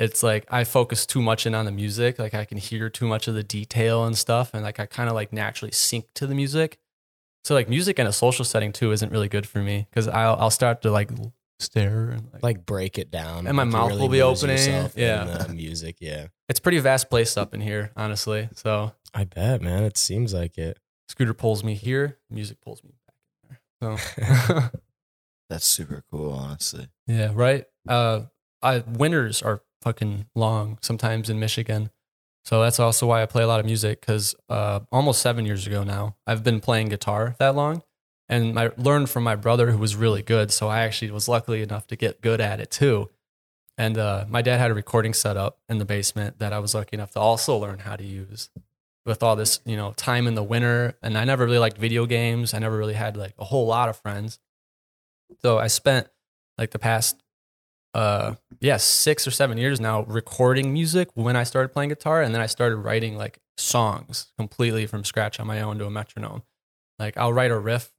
[0.00, 2.18] it's like I focus too much in on the music.
[2.18, 5.08] Like I can hear too much of the detail and stuff, and like I kind
[5.08, 6.78] of like naturally sync to the music.
[7.44, 10.36] So like music in a social setting too isn't really good for me because I'll
[10.36, 11.10] I'll start to like
[11.58, 14.42] stare and like, Like break it down, And my like you mouth will be lose
[14.42, 15.46] opening, yeah.
[15.52, 15.96] music.
[16.00, 18.48] Yeah, it's pretty vast place up in here, honestly.
[18.54, 19.84] So I bet, man.
[19.84, 20.78] It seems like it.
[21.08, 23.16] scooter pulls me here, music pulls me back
[23.82, 23.98] in there.
[24.70, 24.70] So.
[25.50, 26.88] That's super cool, honestly.
[27.08, 27.64] Yeah, right.
[27.88, 28.22] Uh,
[28.62, 31.90] I winters are fucking long sometimes in Michigan,
[32.44, 34.00] so that's also why I play a lot of music.
[34.00, 37.82] Because uh, almost seven years ago now, I've been playing guitar that long,
[38.28, 40.50] and I learned from my brother who was really good.
[40.50, 43.10] So I actually was lucky enough to get good at it too.
[43.78, 46.74] And uh, my dad had a recording set up in the basement that I was
[46.74, 48.50] lucky enough to also learn how to use.
[49.06, 52.04] With all this, you know, time in the winter, and I never really liked video
[52.04, 52.52] games.
[52.52, 54.38] I never really had like a whole lot of friends.
[55.40, 56.08] So I spent
[56.58, 57.16] like the past
[57.94, 62.32] uh yeah six or seven years now recording music when i started playing guitar and
[62.32, 66.42] then i started writing like songs completely from scratch on my own to a metronome.
[66.98, 67.92] Like i'll write a riff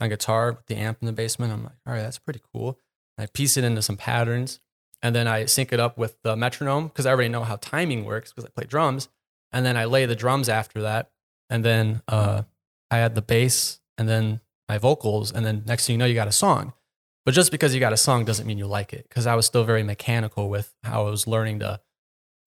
[0.00, 1.52] on guitar with the amp in the basement.
[1.52, 2.78] I'm like all right that's pretty cool.
[3.18, 4.60] I piece it into some patterns
[5.02, 8.04] and then i sync it up with the metronome because i already know how timing
[8.04, 9.08] works because i play drums.
[9.52, 11.10] And then i lay the drums after that
[11.48, 12.42] and then uh
[12.90, 16.14] i add the bass and then my vocals and then next thing you know you
[16.14, 16.72] got a song
[17.30, 19.06] but just because you got a song doesn't mean you like it.
[19.08, 21.80] Because I was still very mechanical with how I was learning to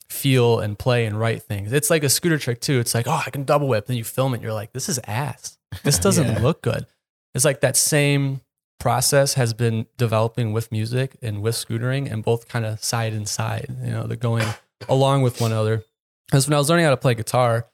[0.09, 1.71] feel and play and write things.
[1.71, 2.79] It's like a scooter trick too.
[2.79, 3.85] It's like, oh, I can double whip.
[3.87, 4.41] Then you film it.
[4.41, 5.57] You're like, this is ass.
[5.83, 6.39] This doesn't Yeah.
[6.39, 6.85] look good.
[7.33, 8.41] It's like that same
[8.79, 13.27] process has been developing with music and with scootering and both kind of side and
[13.27, 13.67] side.
[13.83, 14.45] You know, they're going
[14.89, 15.83] along with one another.
[16.27, 17.67] Because when I was learning how to play guitar,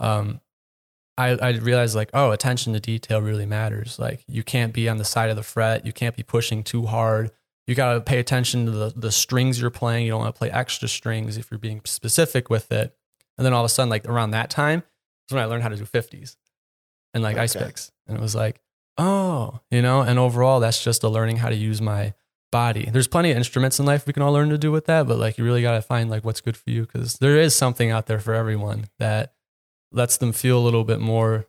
[0.00, 0.40] um,
[1.18, 3.98] I, I realized like, oh, attention to detail really matters.
[3.98, 5.84] Like you can't be on the side of the fret.
[5.84, 7.32] You can't be pushing too hard.
[7.66, 10.06] You got to pay attention to the, the strings you're playing.
[10.06, 12.96] You don't want to play extra strings if you're being specific with it.
[13.36, 14.84] And then all of a sudden, like around that time,
[15.28, 16.36] is when I learned how to do 50s
[17.12, 17.90] and like ice picks.
[18.06, 18.60] And it was like,
[18.96, 22.14] oh, you know, and overall, that's just a learning how to use my
[22.50, 22.88] body.
[22.90, 25.18] There's plenty of instruments in life we can all learn to do with that, but
[25.18, 27.90] like you really got to find like what's good for you because there is something
[27.90, 29.34] out there for everyone that
[29.92, 31.46] lets them feel a little bit more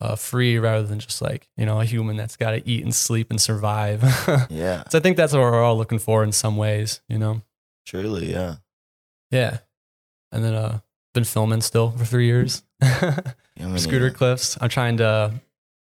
[0.00, 2.94] uh, free rather than just like, you know, a human that's got to eat and
[2.94, 4.02] sleep and survive.
[4.50, 7.42] Yeah, so I think that's what we're all looking for in some ways, you know?
[7.86, 8.56] truly, yeah.
[9.30, 9.58] Yeah.
[10.32, 10.80] And then, uh,
[11.14, 12.62] been filming still for three years.
[13.76, 14.58] Scooter clips.
[14.60, 15.32] I'm trying to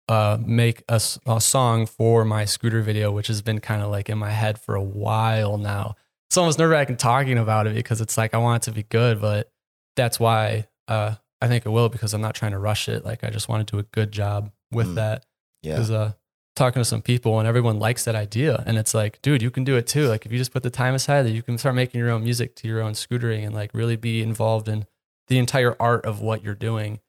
[0.08, 4.10] uh, make a, a song for my scooter video, which has been kind of like
[4.10, 5.94] in my head for a while now.
[6.28, 8.82] It's almost nerve wracking talking about it because it's like I want it to be
[8.82, 9.52] good, but
[9.94, 13.04] that's why uh, I think it will because I'm not trying to rush it.
[13.04, 14.94] Like I just want to do a good job with Mm.
[14.96, 15.26] that.
[15.62, 16.12] Yeah, Because uh,
[16.56, 19.64] talking to some people and everyone likes that idea, and it's like, dude, you can
[19.64, 20.08] do it too.
[20.08, 22.24] Like if you just put the time aside, that you can start making your own
[22.24, 24.86] music to your own scootering and like really be involved in
[25.28, 27.00] the entire art of what you're doing,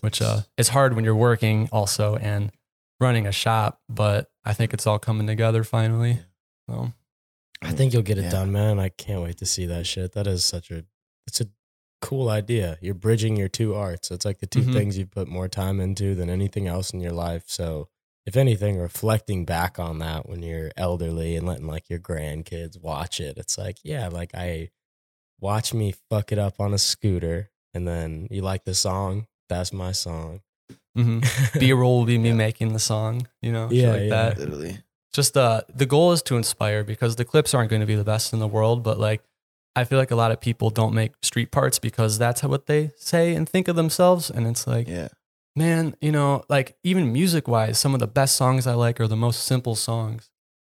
[0.00, 2.52] which uh, is hard when you're working also and
[3.00, 3.80] running a shop.
[3.88, 6.20] But I think it's all coming together finally.
[6.68, 6.92] So
[7.62, 8.30] I think you'll get it Yeah.
[8.30, 8.78] done, man.
[8.78, 10.12] I can't wait to see that shit.
[10.12, 10.84] That is such a
[11.26, 11.46] it's a
[12.02, 12.76] cool idea.
[12.82, 14.10] You're bridging your two arts.
[14.10, 14.72] It's like the 2 Mhm.
[14.74, 17.44] things you put more time into than anything else in your life.
[17.46, 17.88] So,
[18.26, 23.20] if anything, reflecting back on that when you're elderly and letting like your grandkids watch
[23.20, 24.68] it, it's like, yeah, like I
[25.40, 29.26] watch me fuck it up on a scooter, and then you like the song.
[29.48, 30.42] That's my song.
[30.94, 31.20] hmm
[31.58, 34.08] B roll will be me making the song, you know, Yeah, like yeah.
[34.10, 34.38] that.
[34.38, 34.78] Literally.
[35.12, 38.04] Just uh, the goal is to inspire because the clips aren't going to be the
[38.04, 39.22] best in the world, but like
[39.74, 42.66] I feel like a lot of people don't make street parts because that's how, what
[42.66, 45.08] they say and think of themselves, and it's like, Yeah.
[45.56, 49.08] man, you know, like even music wise, some of the best songs I like are
[49.08, 50.30] the most simple songs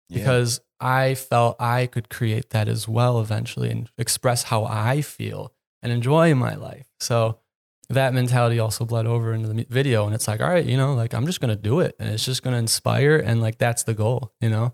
[0.09, 0.19] Yeah.
[0.19, 5.53] because I felt I could create that as well eventually and express how I feel
[5.81, 6.87] and enjoy my life.
[6.99, 7.39] So
[7.89, 10.05] that mentality also bled over into the video.
[10.05, 12.09] And it's like, all right, you know, like I'm just going to do it and
[12.09, 13.15] it's just going to inspire.
[13.17, 14.73] And like that's the goal, you know?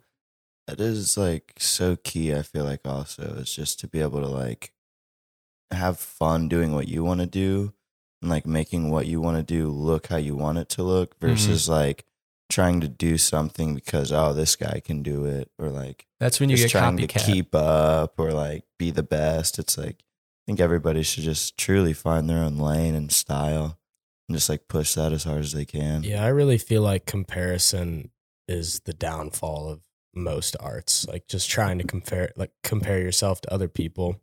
[0.67, 4.27] That is like so key, I feel like also is just to be able to
[4.27, 4.71] like
[5.71, 7.73] have fun doing what you want to do
[8.21, 11.19] and like making what you want to do look how you want it to look
[11.19, 11.29] mm-hmm.
[11.29, 12.05] versus like
[12.49, 16.49] trying to do something because oh this guy can do it or like That's when
[16.49, 17.25] you just get trying copycat.
[17.25, 19.59] to keep up or like be the best.
[19.59, 23.79] It's like I think everybody should just truly find their own lane and style
[24.27, 26.03] and just like push that as hard as they can.
[26.03, 28.11] Yeah, I really feel like comparison
[28.47, 29.81] is the downfall of
[30.13, 31.07] most arts.
[31.07, 34.21] Like just trying to compare like compare yourself to other people.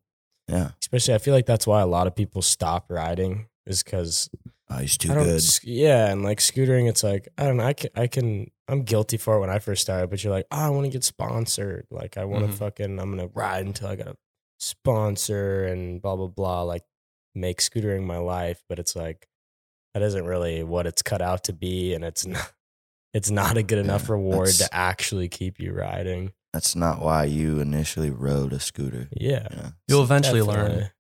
[0.49, 0.71] Yeah.
[0.81, 4.29] Especially I feel like that's why a lot of people stop riding is cuz
[4.73, 5.43] Oh, he's too good.
[5.65, 9.17] yeah, and like scootering it's like I don't know, I can, I can I'm guilty
[9.17, 11.87] for it when I first started, but you're like, oh, I want to get sponsored.
[11.91, 12.55] Like I want to Mhm.
[12.59, 14.17] fucking I'm going to ride until I got a
[14.61, 16.85] sponsor and blah blah blah like
[17.35, 19.29] make scootering my life, but it's like
[19.95, 22.53] that isn't really what it's cut out to be and it's not
[23.13, 26.33] it's not a good enough Yeah, reward to actually keep you riding.
[26.53, 29.09] That's not why you initially rode a scooter.
[29.13, 29.47] Yeah.
[29.51, 29.71] Yeah.
[29.89, 30.75] You'll eventually Definitely.
[30.81, 30.91] learn.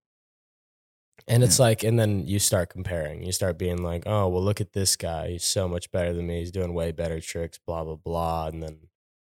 [1.28, 3.22] And it's like, and then you start comparing.
[3.22, 5.28] You start being like, oh, well, look at this guy.
[5.30, 6.40] He's so much better than me.
[6.40, 8.46] He's doing way better tricks, blah, blah, blah.
[8.46, 8.78] And then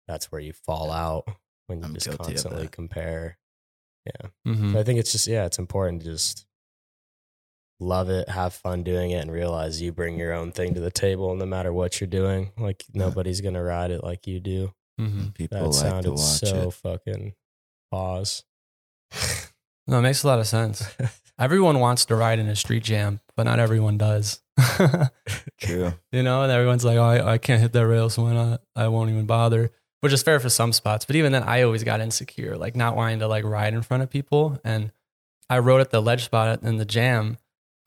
[0.07, 1.25] that's where you fall out
[1.67, 3.37] when you I'm just constantly compare.
[4.05, 4.29] Yeah.
[4.45, 4.73] Mhm.
[4.73, 6.44] So I think it's just, yeah, it's important to just
[7.79, 10.91] love it, have fun doing it, and realize you bring your own thing to the
[10.91, 12.51] table no matter what you're doing.
[12.57, 14.73] Like, nobody's going to ride it like you do.
[14.99, 15.33] Mhm.
[15.33, 16.73] People That like to sounded watch so it.
[16.73, 17.33] fucking
[17.91, 18.43] pause.
[19.87, 20.83] No, it makes a lot of sense.
[21.39, 24.41] Everyone wants to ride in a street jam, but not everyone does.
[25.59, 25.93] True.
[26.13, 28.61] you know, and everyone's like, oh, I, I can't hit that rail, so why not?
[28.75, 29.69] I won't even bother.
[29.99, 32.95] Which is fair for some spots, but even then, I always got insecure, like not
[32.95, 34.59] wanting to like ride in front of people.
[34.63, 34.91] And
[35.49, 37.37] I rode at the ledge spot in the jam,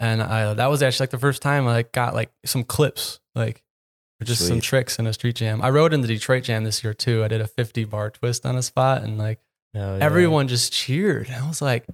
[0.00, 3.20] and I that was actually like the first time I like got like some clips,
[3.34, 3.62] like
[4.20, 5.62] or just some tricks in a street jam.
[5.62, 7.22] I rode in the Detroit jam this year too.
[7.22, 9.40] I did a 50 bar twist on a spot, and like
[9.74, 9.98] yeah.
[10.00, 11.30] everyone just cheered.
[11.30, 11.86] I was like,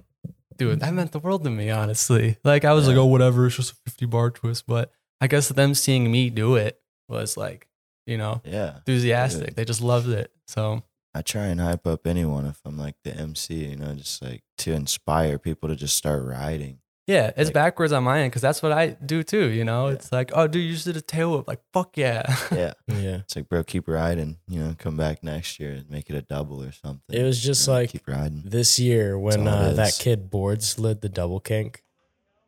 [0.57, 2.37] dude, that meant the world to me, honestly.
[2.43, 4.65] Like, I was like, oh, whatever, it's just a 50 bar twist.
[4.67, 4.91] But
[5.21, 7.67] I guess them seeing me do it was like,
[8.07, 8.77] you know, Yeah.
[8.77, 9.47] enthusiastic.
[9.47, 9.55] Good.
[9.55, 10.31] They just loved it.
[10.47, 14.21] So, I try and hype up anyone if I'm like the MC, you know, just
[14.21, 16.79] like to inspire people to just start riding.
[17.07, 19.87] Yeah, it's Like- backwards on my end because that's what I do too, you know?
[19.87, 19.93] Yeah.
[19.93, 21.47] It's like, oh, dude, you just did a tail whip.
[21.47, 22.23] Like, fuck yeah.
[22.51, 22.73] Yeah.
[22.87, 23.17] Yeah.
[23.17, 26.21] It's like, bro, keep riding, you know, come back next year and make it a
[26.21, 27.15] double or something.
[27.15, 28.41] It was just You know, like keep riding.
[28.45, 29.97] this year when all it uh, that is.
[29.97, 31.83] kid board slid the double kink,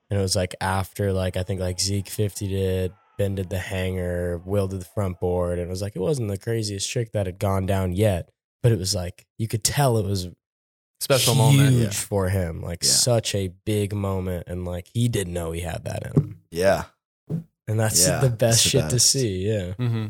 [0.09, 3.59] and it was like after like I think like Zeke fifty did, Ben did the
[3.59, 7.11] hanger, Will did the front board, and it was like it wasn't the craziest trick
[7.11, 8.29] that had gone down yet,
[8.63, 10.29] but it was like you could tell it was
[10.99, 11.75] Special huge moment.
[11.75, 11.89] Yeah.
[11.91, 12.89] for him, like Yeah.
[12.89, 16.85] such a big moment, and like he didn't know he had that in him, Yeah.
[17.67, 19.47] and that's Yeah, the best it's the shit to see.
[19.47, 20.07] Yeah, hmm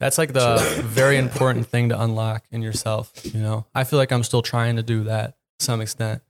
[0.00, 3.12] That's like the very important thing to unlock in yourself.
[3.24, 6.22] You know, I feel like I'm still trying to do that to some extent,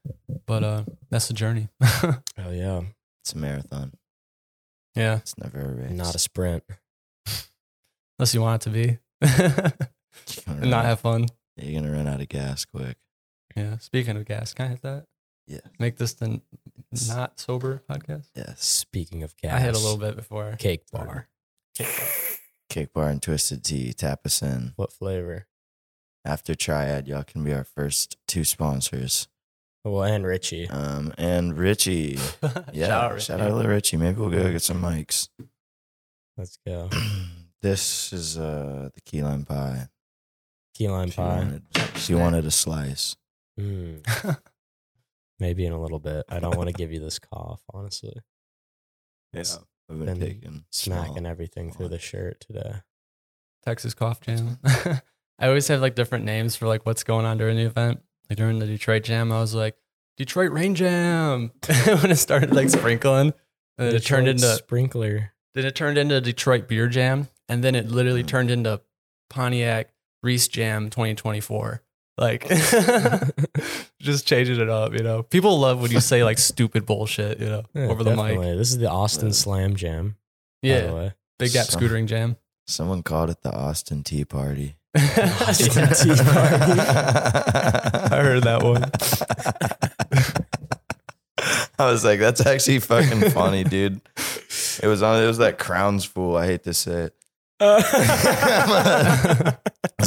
[0.46, 1.68] but uh, that's the journey.
[1.82, 2.82] oh yeah,
[3.22, 3.92] It's a marathon.
[4.94, 5.90] yeah, It's never a race.
[5.92, 6.64] not a sprint.
[8.18, 8.98] unless you want it to be,
[10.46, 11.26] and not have fun.
[11.56, 12.96] You're gonna run out of gas quick.
[13.56, 13.78] Yeah.
[13.78, 15.06] Speaking of gas, can I hit that?
[15.46, 15.60] Yeah.
[15.78, 16.40] Make this the
[17.08, 18.28] not sober podcast.
[18.36, 18.64] Yes.
[18.64, 20.54] Speaking of gas, I hit a little bit before.
[20.58, 21.28] cake bar.
[22.68, 23.92] Cake bar and twisted tea.
[23.92, 24.72] Tap us in.
[24.76, 25.46] What flavor?
[26.24, 29.26] After Triad, y'all can be our first two sponsors.
[29.84, 30.68] Well, and Richie.
[30.68, 32.18] Um, and Richie.
[32.72, 32.86] Yeah.
[32.86, 33.96] Shout out, shout out to Richie.
[33.96, 35.28] Maybe we'll go get some mics.
[36.36, 36.88] Let's go.
[37.62, 39.88] this is uh the key lime pie.
[40.74, 41.38] Key lime She pie.
[41.38, 41.62] wanted,
[41.96, 43.16] she wanted a slice.
[43.58, 44.38] Mm,
[45.38, 46.24] maybe in a little bit.
[46.28, 48.14] I don't want to give you this cough, honestly.
[49.32, 49.42] Yeah.
[49.90, 52.74] I've been, Been taking Smacking small- everything through the shirt today.
[53.64, 54.58] Texas Cough Jam.
[54.64, 58.00] I always have like different names for like what's going on during the event.
[58.28, 59.76] Like during the Detroit Jam, I was like,
[60.16, 63.32] Detroit Rain Jam when it started like sprinkling,
[63.78, 65.32] and then it turned Detroit into sprinkler.
[65.54, 68.28] then it turned into Detroit Beer Jam, and then it literally Mm.
[68.28, 68.80] turned into
[69.30, 69.90] Pontiac
[70.22, 71.82] Reese Jam 2024.
[72.18, 72.46] Like,
[74.00, 75.22] just changing it up, you know.
[75.22, 78.38] People love when you say like stupid bullshit, you know, Yeah, over the mic.
[78.40, 79.32] This is the Austin Yeah.
[79.34, 80.16] Slam Jam.
[80.62, 81.14] By the Yeah, way.
[81.38, 82.36] Big Gap Some- Scootering Jam.
[82.66, 84.76] Someone called it the Austin Tea Party.
[84.96, 86.80] Austin Tea Party.
[86.80, 88.84] I heard that one.
[91.78, 94.00] I was like, that's actually fucking funny, dude.
[94.82, 95.22] It was on.
[95.22, 96.36] It was that Crowns fool.
[96.36, 97.14] I hate to say it.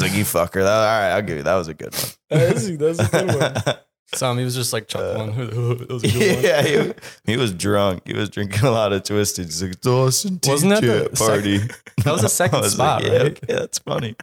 [0.03, 0.63] I like, you fucker.
[0.63, 1.43] That, all right, I'll give you.
[1.43, 2.03] That was a good one.
[2.29, 3.35] That's a- that's a good
[3.65, 3.75] one.
[4.15, 5.35] Some he was just like chuckling.
[5.37, 6.11] that was one.
[6.21, 6.93] yeah, he,
[7.31, 8.03] he was drunk.
[8.05, 9.45] He was drinking a lot of twisted.
[9.45, 11.57] He's like, it's Austin Tea Wasn't that the Chat party.
[12.03, 13.43] That was the second was spot, like, yeah, right?
[13.43, 14.15] okay, that's funny.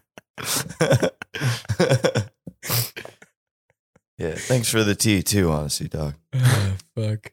[4.18, 6.14] yeah, thanks for the tea too, honestly, dog.
[6.34, 7.32] Oh, fuck.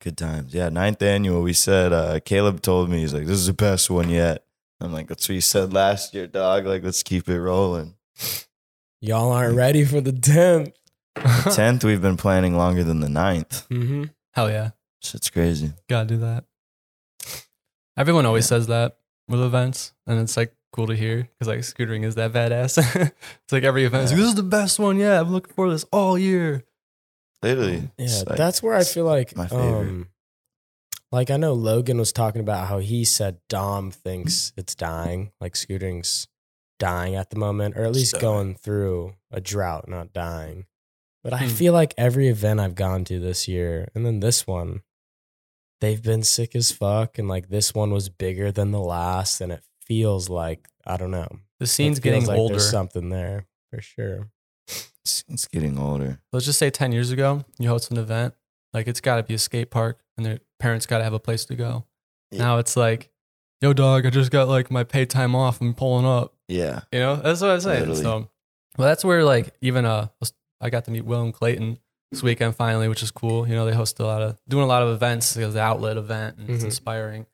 [0.00, 0.52] Good times.
[0.52, 1.40] Yeah, ninth annual.
[1.42, 4.44] We said uh Caleb told me he's like, this is the best one yet.
[4.84, 6.66] I'm like, that's what you said last year, dog.
[6.66, 7.94] Like, let's keep it rolling.
[9.00, 10.72] Y'all aren't ready for the 10th.
[11.54, 13.68] Tenth, we've been planning longer than the ninth.
[13.68, 14.04] Mm-hmm.
[14.32, 14.70] Hell yeah,
[15.02, 15.72] Shit's crazy.
[15.88, 16.44] gotta do that.
[17.96, 18.96] Everyone always says that
[19.28, 22.78] with events, and it's like cool to hear because like scootering is that badass.
[23.12, 24.96] it's like every event, is like, this is the best one.
[24.98, 26.64] Yeah, I'm looking for this all year.
[27.42, 27.90] Literally.
[27.98, 29.88] Yeah, like- that's where I feel like, my favorite.
[29.88, 30.08] um,
[31.14, 35.54] like I know Logan was talking about how he said Dom thinks it's dying, like
[35.56, 36.26] scooting's
[36.78, 38.20] dying at the moment, or at least Dying.
[38.20, 40.66] going through a drought, not dying.
[41.22, 41.54] But I Hmm.
[41.54, 44.82] feel like every event I've gone to this year, and then this one,
[45.80, 49.52] they've been sick as fuck, and like this one was bigger than the last, and
[49.52, 51.28] it feels like I don't know.
[51.60, 52.54] The It scene's feels getting like older.
[52.56, 54.30] There's something there for sure.
[54.68, 56.20] It's, it's getting older.
[56.32, 58.34] Let's just say ten years ago, you host an event,
[58.74, 61.18] like it's got to be a skate park, and their parents got to have a
[61.20, 61.84] place to go.
[62.30, 62.38] Yeah.
[62.38, 63.10] Now it's like,
[63.60, 65.60] yo, dog, I just got like my paid time off.
[65.60, 66.32] I'm pulling up.
[66.48, 66.80] Yeah.
[66.90, 67.80] You know, that's what I'm saying.
[67.80, 68.02] Literally.
[68.02, 68.30] So,
[68.78, 70.08] well, that's where like even uh,
[70.60, 71.78] I got to meet Will and Clayton
[72.10, 73.46] this weekend finally, which is cool.
[73.46, 75.96] You know, they host a lot of doing a lot of events because the outlet
[75.98, 76.66] event and it's Mhm.
[76.66, 77.26] inspiring.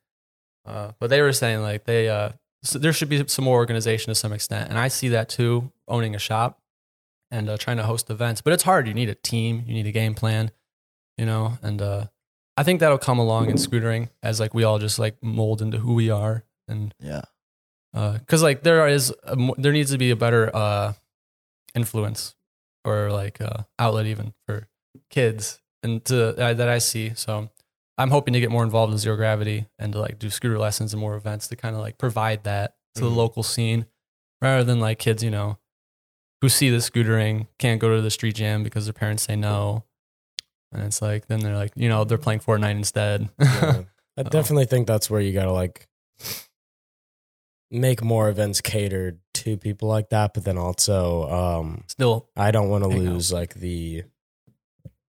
[0.65, 2.29] Uh, but they were saying like they uh,
[2.63, 5.71] so there should be some more organization to some extent, and I see that too.
[5.87, 6.59] Owning a shop
[7.31, 8.87] and uh, trying to host events, but it's hard.
[8.87, 10.51] You need a team, you need a game plan,
[11.17, 12.05] you know, and uh,
[12.57, 15.77] I think that'll come along in scootering as like we all just like mold into
[15.79, 17.21] who we are and Yeah.
[17.93, 20.93] because like there is a, there needs to be a better uh
[21.75, 22.35] influence
[22.85, 24.67] or like uh outlet even for
[25.09, 27.49] kids and to uh, that I see so
[27.97, 30.93] I'm hoping to get more involved in zero gravity and to like do scooter lessons
[30.93, 33.15] and more events to kind of like provide that to the Mhm.
[33.15, 33.85] local scene
[34.41, 35.57] rather than like kids you know
[36.41, 39.83] who see the scootering can't go to the street jam because their parents say no
[40.71, 43.81] and it's like then they're like you know they're playing Fortnite instead Yeah.
[44.17, 45.87] I definitely think that's where you gotta like
[47.69, 52.69] make more events catered to people like that, but then also um still I don't
[52.69, 53.13] want to Hang out.
[53.13, 54.03] lose like the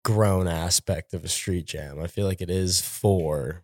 [0.04, 2.00] grown aspect of a street jam.
[2.00, 3.64] I feel like it is for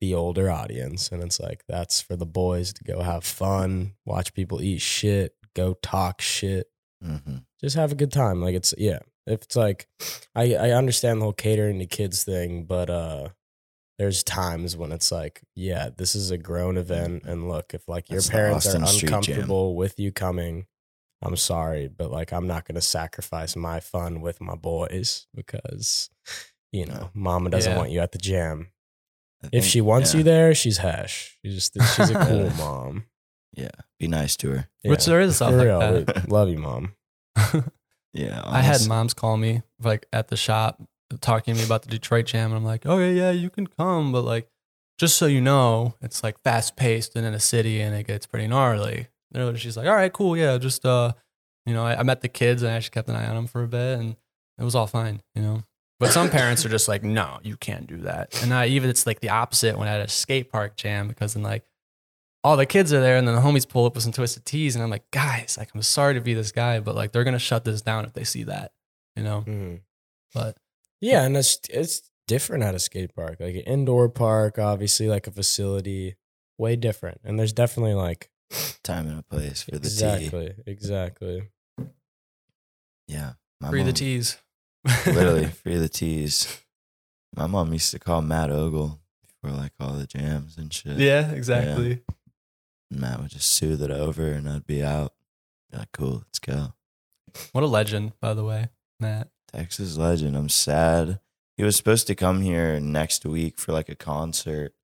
[0.00, 4.34] the older audience and it's like that's for the boys to go have fun, watch
[4.34, 6.66] people eat shit, go talk shit,
[7.02, 8.40] hmm just have a good time.
[8.42, 8.98] Like it's yeah.
[9.26, 9.88] If it's like
[10.34, 13.28] I I understand the whole catering to kids thing, but uh
[13.98, 18.08] there's times when it's like, yeah, this is a grown event and look, if like
[18.10, 19.18] your That's the parents are Austin Street Jam.
[19.18, 20.66] uncomfortable with you coming,
[21.22, 26.10] I'm sorry, but like I'm not going to sacrifice my fun with my boys because
[26.72, 27.78] you know, mama doesn't Yeah.
[27.78, 28.72] want you at the jam.
[29.44, 31.36] I If think- she wants yeah, you there, she's hash.
[31.44, 33.04] She's just she's a cool mom.
[33.54, 33.68] Yeah.
[34.00, 34.68] Be nice to her.
[34.82, 35.78] which there is stuff for like real.
[35.80, 36.94] that we Love you, mom.
[38.14, 38.42] Yeah.
[38.44, 40.82] I had moms call me like at the shop
[41.20, 43.66] talking to me about the Detroit Jam, and I'm like, oh yeah, yeah, you can
[43.66, 44.48] come, but like,
[44.98, 48.26] just so you know, it's like fast paced and in a city, and it gets
[48.26, 49.08] pretty gnarly.
[49.30, 51.12] They're- She's like, all right, cool, yeah, just uh,
[51.66, 53.46] you know, I, I met the kids and I actually kept an eye on them
[53.46, 54.16] for a bit, and
[54.58, 55.62] it was all fine, you know.
[56.00, 59.06] But some parents are just like, no, you can't do that, and I, even it's
[59.06, 61.64] like the opposite when I had a skate park jam because then like.
[62.44, 64.74] All the kids are there, and then the homies pull up with some twisted tees
[64.74, 67.38] and I'm like, guys, like, I'm sorry to be this guy, but like, they're gonna
[67.38, 68.72] shut this down if they see that,
[69.16, 69.42] you know.
[69.46, 69.80] Mhm.
[70.34, 70.56] But
[71.00, 75.26] Yeah, and it's it's different at a skate park, like an indoor park, obviously, like
[75.26, 76.16] a facility,
[76.58, 77.20] way different.
[77.24, 78.28] And there's definitely like
[78.82, 79.86] time and a place for the tea.
[79.86, 81.48] exactly, exactly.
[83.08, 83.32] Yeah.
[83.60, 84.36] My free the mom- teas.
[85.06, 86.60] Literally, free the teas.
[87.36, 90.98] My mom used to call Matt Ogle before like all the jams and shit.
[90.98, 91.92] yeah, exactly.
[91.92, 92.00] And
[93.00, 95.12] Matt would just soothe it over and I'd be out.
[95.70, 96.74] Be like, cool, let's go.
[97.52, 98.68] What a legend, by the way,
[99.00, 99.28] Matt.
[99.52, 100.36] Texas legend.
[100.36, 101.20] I'm sad.
[101.56, 104.74] He was supposed to come here next week for like a concert,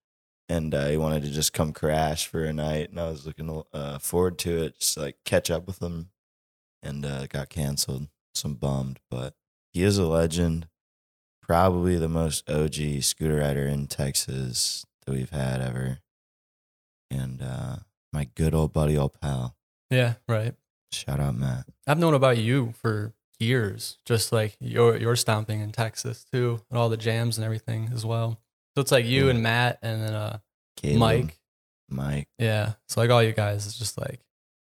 [0.48, 2.90] and uh, he wanted to just come crash for a night.
[2.90, 6.10] And I was looking uh, forward to it, just like catch up with him,
[6.82, 8.08] and uh, it got canceled.
[8.34, 9.34] So I'm bummed, but
[9.72, 10.68] he is a legend.
[11.42, 16.00] Probably the most OG scooter rider in Texas that we've had ever,
[17.10, 17.76] and uh,
[18.12, 19.56] my good old buddy, old pal.
[19.90, 20.54] Yeah, right.
[20.92, 21.66] Shout out Matt.
[21.86, 26.78] I've known about you for years, just like your your stomping in Texas too, and
[26.78, 28.40] all the jams and everything as well.
[28.74, 29.30] So it's like you Yeah.
[29.30, 30.38] and Matt and then uh
[30.76, 31.38] Caleb, Mike.
[31.90, 32.28] Mike.
[32.38, 32.74] Yeah.
[32.88, 34.20] So like all you guys is just like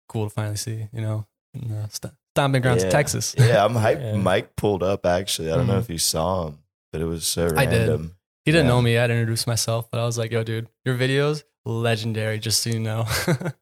[0.09, 3.35] cool to finally see, you know, in the st- stomping grounds of Texas.
[3.37, 4.01] Yeah, I'm hyped.
[4.01, 4.15] Yeah.
[4.17, 5.51] Mike pulled up actually.
[5.51, 5.81] I don't know Mhm.
[5.81, 6.59] if you saw him,
[6.91, 8.15] but it was so random.
[8.45, 8.71] He didn't Yeah.
[8.73, 8.97] know me.
[8.97, 12.79] I'd introduced myself, but I was like, yo, dude, your videos, legendary, just so you
[12.79, 13.05] know.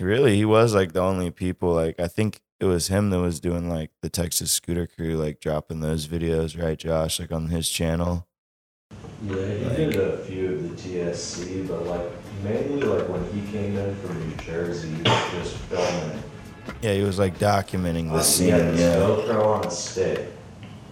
[0.00, 1.74] Really, he was like the only people.
[1.74, 5.40] Like I think it was him that was doing like the Texas Scooter Crew, like
[5.40, 7.20] dropping those videos, right, Josh?
[7.20, 8.26] Like on his channel.
[9.22, 12.10] Yeah, he did a few of the TSC, but like
[12.42, 16.22] mainly like when he came in from New Jersey, he was just filming.
[16.80, 18.46] Yeah, he was like documenting the Uh, scene.
[18.46, 20.32] He had this Yeah, GoPro on a stick.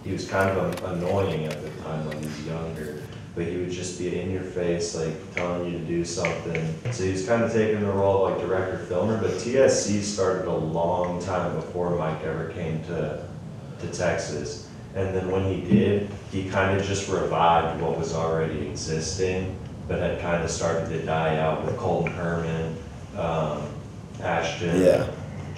[0.03, 3.01] He was kind of annoying at the time when he was younger,
[3.39, 6.75] but he would just be in your face, like telling you to do something.
[6.91, 10.45] So he was kind of taking the role of like director filmer, but TSC started
[10.45, 13.25] a long time before Mike ever came to,
[13.79, 14.67] to Texas.
[14.93, 19.99] And then when he did, he kind of just revived what was already existing, but
[19.99, 22.75] had kind of started to die out with Colton Herman,
[23.15, 23.63] um,
[24.21, 24.81] Ashton.
[24.81, 25.09] Yeah.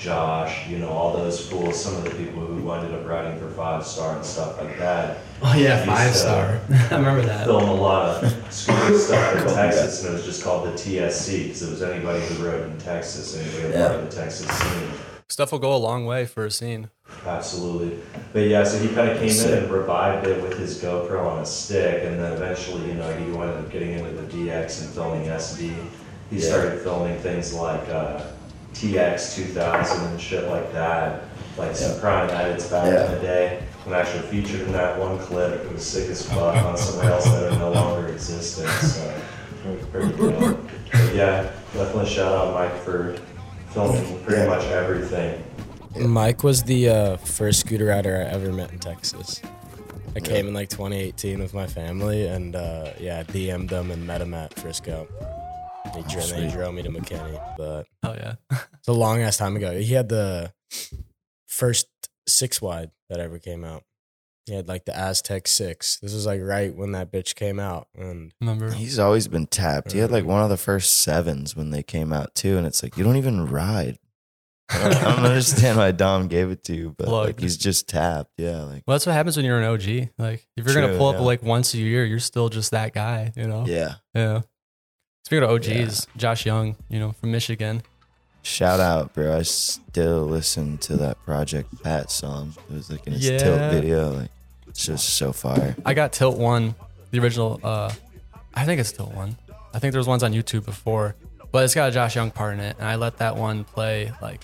[0.01, 3.47] Josh, you know, all those fools, some of the people who ended up riding for
[3.51, 5.19] Five Star and stuff like that.
[5.43, 6.59] oh yeah, five star.
[6.91, 7.45] I remember that.
[7.45, 10.71] Film a lot of scooter stuff in Cool, Texas, and it was just called the
[10.71, 14.47] TSC because it was anybody who rode in Texas, anybody a part of the Texas
[14.49, 14.89] scene.
[15.29, 16.89] Stuff will go a long way for a scene.
[17.25, 17.99] Absolutely.
[18.33, 21.39] But yeah, so he kind of came in and revived it with his GoPro on
[21.39, 24.89] a stick, and then eventually, you know, he ended up getting into the DX and
[24.89, 25.73] filming SD.
[26.31, 26.41] He Yeah.
[26.47, 28.23] started filming things like uh,
[28.73, 31.23] TX 2000 and shit like that,
[31.57, 31.99] like some Yeah.
[32.01, 33.05] prime edits back Yeah.
[33.05, 33.59] in the day.
[33.85, 37.25] And actually featured in that one clip, it was sick as fuck on some rails
[37.25, 38.67] that are no longer existing.
[38.67, 39.11] So
[39.91, 40.57] pretty cool.
[40.91, 43.17] But yeah, definitely shout out Mike for
[43.71, 45.43] filming pretty much everything.
[45.99, 49.41] Mike was the uh, first scooter rider I ever met in Texas.
[50.15, 54.05] I came in like 2018 with my family, and uh, yeah, I DM'd them and
[54.05, 55.07] met him at Frisco.
[55.85, 56.51] He, drove, they sweet.
[56.51, 58.35] drove me to McKinney, but Oh yeah.
[58.51, 59.77] it's a long ass time ago.
[59.77, 60.53] He had the
[61.47, 61.87] first
[62.27, 63.83] six wide that ever came out.
[64.45, 65.99] He had like the Aztec six.
[65.99, 68.71] This was like right when that bitch came out, and Remember?
[68.71, 69.91] he's always been tapped.
[69.91, 72.81] He had like one of the first sevens when they came out too, and it's
[72.81, 73.99] like you don't even ride.
[74.69, 77.87] I don't, I don't understand why Dom gave it to you, but like he's just
[77.87, 78.31] tapped.
[78.37, 80.09] Yeah, like Well, that's what happens when you're an OG.
[80.17, 81.21] Like, if you're gonna True, pull up yeah.
[81.21, 83.65] like once a year, you're still just that guy, you know?
[83.67, 83.95] yeah.
[84.15, 84.41] Yeah.
[85.23, 87.83] Speaking of OGs, Josh Young, you know, from Michigan.
[88.43, 89.37] Shout out, bro.
[89.37, 92.55] I still listen to that Project Pat song.
[92.69, 93.37] It was like in his Yeah.
[93.37, 94.09] tilt video.
[94.13, 94.31] Like
[94.67, 95.75] it's just so fire.
[95.85, 96.73] I got Tilt One,
[97.11, 97.59] the original.
[97.63, 97.93] uh
[98.55, 99.37] I think it's Tilt One.
[99.73, 101.15] I think there was ones on YouTube before,
[101.51, 104.11] but it's got a Josh Young part in it, and I let that one play
[104.23, 104.41] like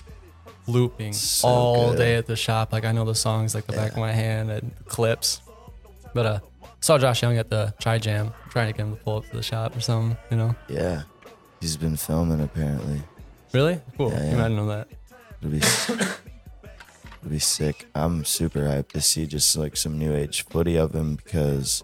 [0.68, 1.98] looping So all good.
[1.98, 2.72] day at the shop.
[2.72, 5.40] Like I know the songs like the back of my hand and clips.
[6.14, 6.38] But uh,
[6.80, 9.36] saw Josh Young at the Tri Jam, trying to get him to pull up to
[9.36, 10.16] the shop or something.
[10.30, 10.56] You know?
[10.68, 11.02] Yeah.
[11.60, 13.02] He's been filming apparently.
[13.52, 13.80] Really?
[13.96, 14.12] Cool.
[14.12, 14.36] Yeah, yeah.
[14.36, 14.88] might know that.
[15.40, 17.86] It'll be it'll be sick.
[17.94, 21.82] I'm super hyped to see just like some new age footy of him because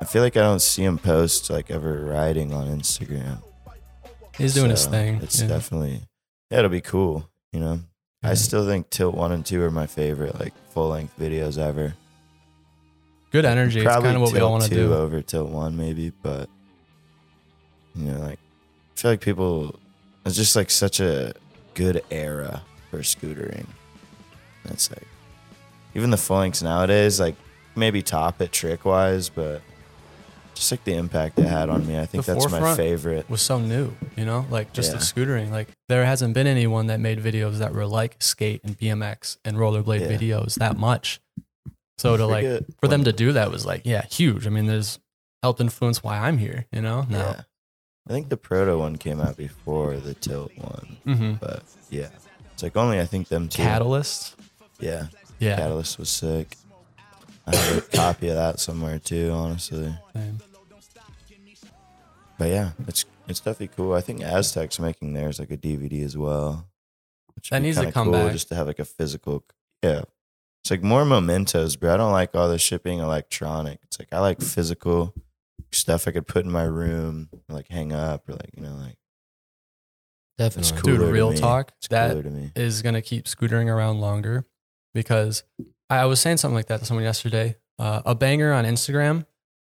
[0.00, 3.42] I feel like I don't see him post like ever riding on Instagram.
[4.36, 5.20] He's doing his thing.
[5.22, 5.48] It's yeah.
[5.48, 6.02] definitely
[6.50, 7.28] yeah, it'll be cool.
[7.52, 7.80] You know,
[8.22, 11.94] I still think Tilt One and Two are my favorite like full length videos ever.
[13.30, 13.80] Good energy.
[13.80, 14.94] It's Probably kind of what we all want to Two do.
[14.94, 16.48] over Tilt One maybe, but
[17.94, 18.38] you know, like
[18.96, 19.78] I feel like people.
[20.24, 21.34] It's just like such a
[21.74, 23.66] good era for scootering.
[24.64, 25.06] It's like
[25.94, 27.36] even the full links nowadays, like
[27.76, 29.62] maybe top it trick wise, but
[30.54, 31.98] just like the impact it had on me.
[31.98, 33.28] I think The that's my favorite.
[33.30, 35.02] was so new, you know, like just the Yeah.
[35.02, 35.50] scootering.
[35.52, 39.56] Like there hasn't been anyone that made videos that were like skate and BMX and
[39.58, 40.16] rollerblade Yeah.
[40.16, 41.20] videos that much.
[41.98, 42.46] So to like
[42.80, 44.46] for them to do that was like, yeah, huge.
[44.46, 44.98] I mean, there's
[45.42, 47.06] helped influence why I'm here, you know.
[47.08, 47.40] Now, Yeah.
[48.08, 52.08] I think the proto one came out before the tilt one, hmm but yeah,
[52.52, 53.62] it's like only I think them two.
[53.62, 54.36] Catalyst,
[54.78, 55.06] Yeah,
[55.40, 56.56] yeah, Catalyst was sick.
[57.48, 59.92] I have a copy of that somewhere too, honestly.
[60.14, 60.38] same.
[62.38, 63.94] But yeah, it's it's definitely cool.
[63.94, 66.68] I think Aztec's making theirs like a DVD as well.
[67.34, 68.32] Which That needs to come cool back.
[68.32, 69.44] just to have like a physical.
[69.82, 70.02] Yeah,
[70.66, 71.94] It's like more mementos, bro.
[71.94, 73.78] I don't like all this shit being electronic.
[73.84, 75.14] It's like I like physical
[75.70, 78.96] stuff I could put in my room, like hang up, or like you know, like
[80.40, 80.80] it's Definitely.
[80.82, 80.98] cooler.
[80.98, 81.36] Dude, to real me.
[81.38, 82.50] talk, It's that- cooler to me.
[82.56, 84.44] is going to keep scootering around longer
[84.92, 85.44] because
[85.88, 87.54] I was saying something like that to someone yesterday.
[87.78, 89.24] Uh, a banger on Instagram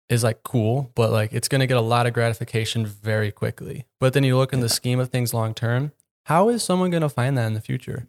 [0.09, 3.85] is like cool, but like it's going to get a lot of gratification very quickly.
[4.01, 5.93] But then you look in the scheme of things long term,
[6.25, 8.09] how is someone going to find that in the future?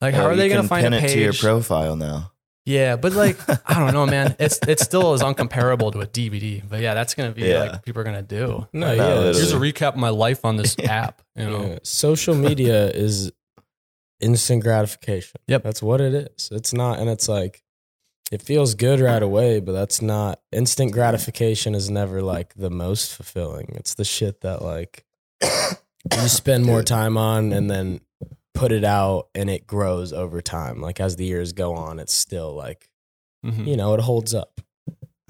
[0.00, 1.96] Like, uh, how Oh, are they going to find pin a it to your profile
[1.96, 2.32] now?
[2.64, 3.38] yeah, but like,
[3.68, 4.34] I don't know, man.
[4.40, 6.62] It's it still is uncomparable to a DVD.
[6.68, 7.60] But yeah, that's going to be Yeah.
[7.60, 8.66] like people are going to do.
[8.72, 9.04] No, Like, yeah.
[9.14, 9.34] literally.
[9.38, 11.22] Here's a recap of my life on this app.
[11.36, 11.78] You know, Yeah.
[11.82, 13.30] Social media is
[14.20, 15.40] instant gratification.
[15.46, 15.62] Yep.
[15.62, 16.48] That's what it is.
[16.50, 17.62] It's not, and it's like,
[18.32, 23.14] it feels good right away, but that's not instant gratification is never like the most
[23.14, 23.68] fulfilling.
[23.76, 25.04] It's the shit that like
[25.42, 28.00] you spend more time on and then
[28.56, 30.80] put it out and it grows over time.
[30.80, 32.88] Like as the years go on, it's still like,
[33.44, 33.66] Mhm.
[33.66, 34.60] you know, it holds up.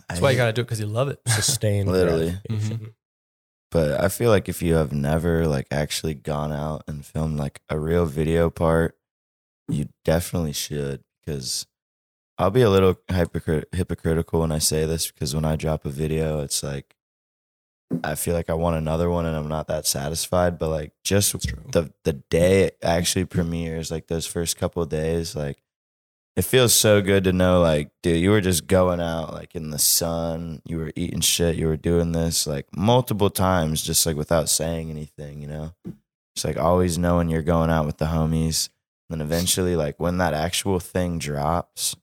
[0.08, 1.18] that's why you got to do it because you love it.
[1.28, 2.38] Sustained Literally.
[2.48, 2.94] gratification.
[3.72, 7.60] But I feel like if you have never like actually gone out and filmed like
[7.68, 8.96] a real video part,
[9.68, 11.66] you definitely should because
[12.38, 15.90] I'll be a little hypocrit- hypocritical when I say this because when I drop a
[15.90, 16.94] video, it's like
[18.02, 20.58] I feel like I want another one and I'm not that satisfied.
[20.58, 21.32] But like just
[21.72, 25.62] the the day it actually premieres, like those first couple of days, like
[26.36, 29.70] it feels so good to know like dude you were just going out like in
[29.70, 34.16] the sun you were eating shit you were doing this like multiple times just like
[34.16, 35.72] without saying anything you know?
[36.34, 38.68] It's like always knowing you're going out with the homies.
[39.08, 41.96] And then eventually like when that actual thing drops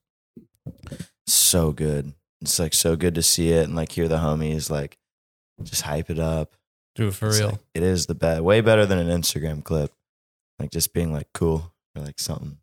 [1.27, 2.13] so good.
[2.41, 4.97] It's like so good to see it and like hear the homies like
[5.61, 6.55] just hype it up
[6.95, 7.49] Dude, for It's real.
[7.49, 9.91] like- it is the best way better than an instagram clip
[10.59, 12.57] like just being like cool or like something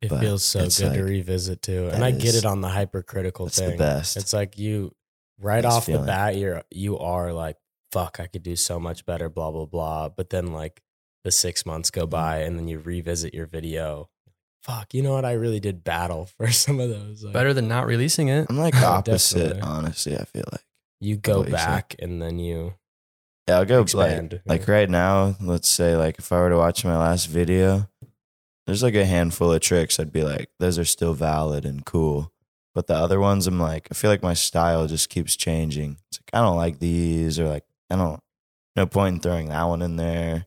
[0.00, 1.88] It But feels so it's good to revisit too.
[1.92, 3.70] And I get it on the hypercritical it's thing.
[3.72, 4.94] the best It's like you
[5.40, 7.56] right Best off the bat, you're you are like,
[7.92, 10.08] fuck, I could do so much better, blah, blah, blah.
[10.08, 10.82] But then like
[11.24, 12.00] the six months Mm-hmm.
[12.00, 14.08] go by and then you revisit your video.
[14.62, 15.24] Fuck, you know what?
[15.24, 17.24] I really did battle for some of those.
[17.24, 18.46] Like, Better than not releasing it.
[18.50, 20.64] i'm like opposite honestly i feel like
[21.00, 21.66] you go what you said.
[21.66, 22.74] back and then you
[23.48, 25.36] Yeah, I'll go Expand, like like right now.
[25.40, 27.88] Let's say like if I were to watch my last video,
[28.66, 32.32] there's like a handful of tricks I'd be like, those are still valid and cool.
[32.74, 35.96] But the other ones, I'm like, I feel like my style just keeps changing.
[36.10, 38.20] It's like I don't like these, or like I don't.
[38.76, 40.46] No point in throwing that one in there.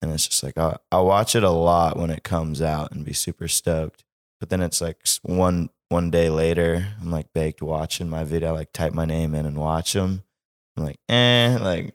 [0.00, 3.04] And it's just like I'll, I'll watch it a lot when it comes out and
[3.04, 4.04] be super stoked.
[4.40, 8.48] But then it's like s- one one day later, I'm like baked watching my video.
[8.48, 10.22] I like type my name in and watch them.
[10.76, 11.94] I'm like, eh, like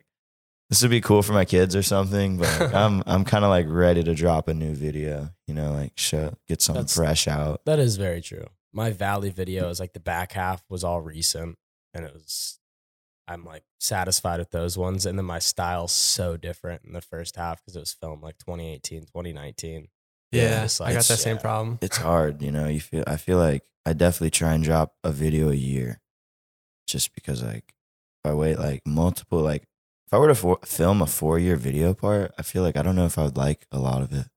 [0.70, 2.38] this would be cool for my kids or something.
[2.38, 5.30] But like, I'm I'm kind of like ready to drop a new video.
[5.48, 7.64] You know, like show get something That's- fresh out.
[7.66, 8.46] that is very true.
[8.76, 11.58] My Valley video is like the back half was all recent
[11.94, 12.58] and it was
[13.28, 15.06] I'm like satisfied with those ones.
[15.06, 18.38] And then my style's so different in the first half because it was filmed like
[18.40, 19.88] 2018, 2019.
[20.32, 21.42] Yeah, it's I got that same yeah.
[21.42, 21.78] problem.
[21.82, 22.68] It's hard, you know.
[22.68, 26.02] You feel I feel like I definitely try and drop a video a year,
[26.88, 27.74] just because like
[28.24, 29.64] if I wait like multiple like
[30.08, 32.82] if I were to for, film a four year video part, I feel like I
[32.82, 34.28] don't know if I would like a lot of it.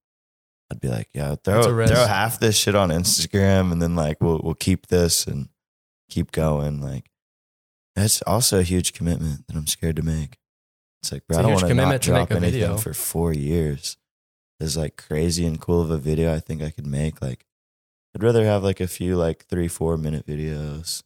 [0.70, 1.94] I'd be like, yeah, throw It's a risk.
[1.94, 5.49] throw half this shit on Instagram, and then like we'll we'll keep this and
[6.11, 6.80] keep going.
[6.80, 7.11] Like
[7.94, 10.38] that's also a huge commitment that I'm scared to make.
[11.03, 12.76] It's like, bro, It's I don't want to not commitment to make drop anything video.
[12.78, 13.97] for four years.
[14.61, 17.22] As like crazy and cool of a video I think I could make.
[17.22, 17.45] Like,
[18.16, 21.02] I'd rather have like a few like three, four minute videos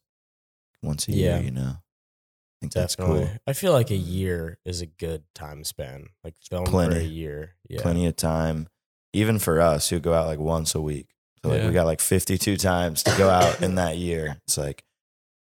[0.81, 1.39] once a Yeah.
[1.39, 1.45] year.
[1.47, 3.19] You know, I think Definitely.
[3.25, 3.41] that's cool.
[3.49, 6.11] I feel like a year is a good time span.
[6.23, 7.57] Like film for a year.
[7.69, 7.83] Yeah.
[7.83, 8.69] Plenty of time,
[9.13, 11.09] even for us who go out like once a week.
[11.43, 11.67] So like Yeah.
[11.67, 14.37] we got like 52 times to go out in that year.
[14.47, 14.85] It's like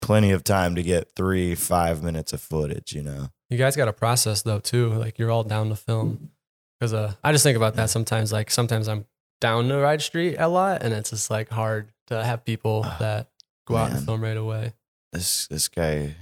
[0.01, 2.93] plenty of time to get three, five minutes of footage.
[2.93, 3.27] You know.
[3.49, 4.93] You guys got a process though too.
[4.93, 6.29] Like you're all down to film.
[6.79, 8.31] Because uh, I just think about that sometimes.
[8.31, 9.05] Like sometimes I'm
[9.39, 12.97] down the ride street a lot, and it's just like hard to have people Ah,
[12.99, 13.29] that
[13.65, 13.97] go out man.
[13.97, 14.73] and film right away.
[15.13, 16.15] this this guy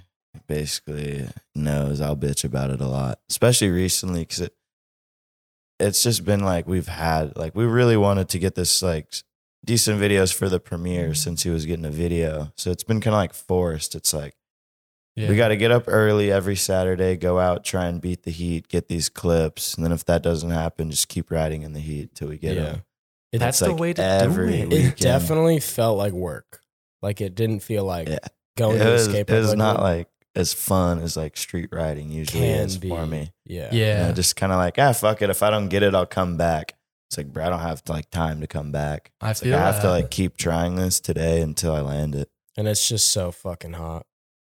[0.47, 4.53] basically knows I'll bitch about it a lot, especially recently because it
[5.79, 9.13] it's just been like we've had like we really wanted to get this like
[9.65, 13.13] decent videos for the premiere since he was getting a video, so it's been kind
[13.13, 13.95] of like forced.
[13.95, 14.35] It's like
[15.15, 15.29] Yeah.
[15.29, 18.67] we got to get up early every Saturday, go out, try and beat the heat,
[18.67, 22.13] get these clips, and then if that doesn't happen, just keep riding in the heat
[22.15, 22.63] till we get Yeah.
[22.63, 22.83] them.
[23.35, 24.59] It, That's the like way to every do it.
[24.69, 24.71] week.
[24.71, 24.97] it weekend.
[24.99, 26.61] definitely felt like work.
[27.01, 28.19] Like it didn't feel like Yeah.
[28.57, 29.29] going it to was, escape.
[29.29, 32.89] it was not like as fun as like street riding usually can is be.
[32.89, 33.31] for me.
[33.45, 33.73] Yeah.
[33.73, 34.07] You yeah.
[34.07, 35.29] know, just kind of like, ah, fuck it.
[35.29, 36.73] If I don't get it, I'll come back.
[37.09, 39.11] It's like, bro, I don't have like time to come back.
[39.21, 39.91] I It's like, feel I have to that.
[39.91, 42.29] like keep trying this today until I land it.
[42.57, 44.05] And it's just so fucking hot.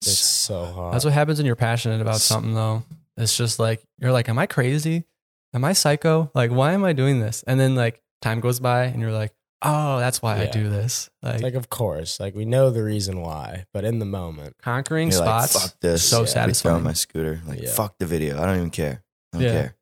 [0.02, 0.92] It's so hot.
[0.92, 2.84] That's what happens when you're passionate about S- something, though.
[3.18, 5.06] It's just like you're like, "Am I crazy?
[5.54, 6.30] Am I psycho?
[6.36, 9.34] Like, why am I doing this?" And then like time goes by, and you're like,
[9.62, 10.52] "Oh, that's why I Yeah.
[10.52, 14.06] do this." Like, like, of course, like we know the reason why, but in the
[14.06, 15.64] moment, conquering You're like, spots.
[15.70, 16.10] fuck this.
[16.10, 16.84] so I'll be satisfying.
[16.84, 17.42] my scooter.
[17.46, 17.72] Like, Yeah.
[17.72, 18.42] fuck the video.
[18.42, 19.04] I don't even care.
[19.34, 19.52] I don't Yeah.
[19.54, 19.76] care.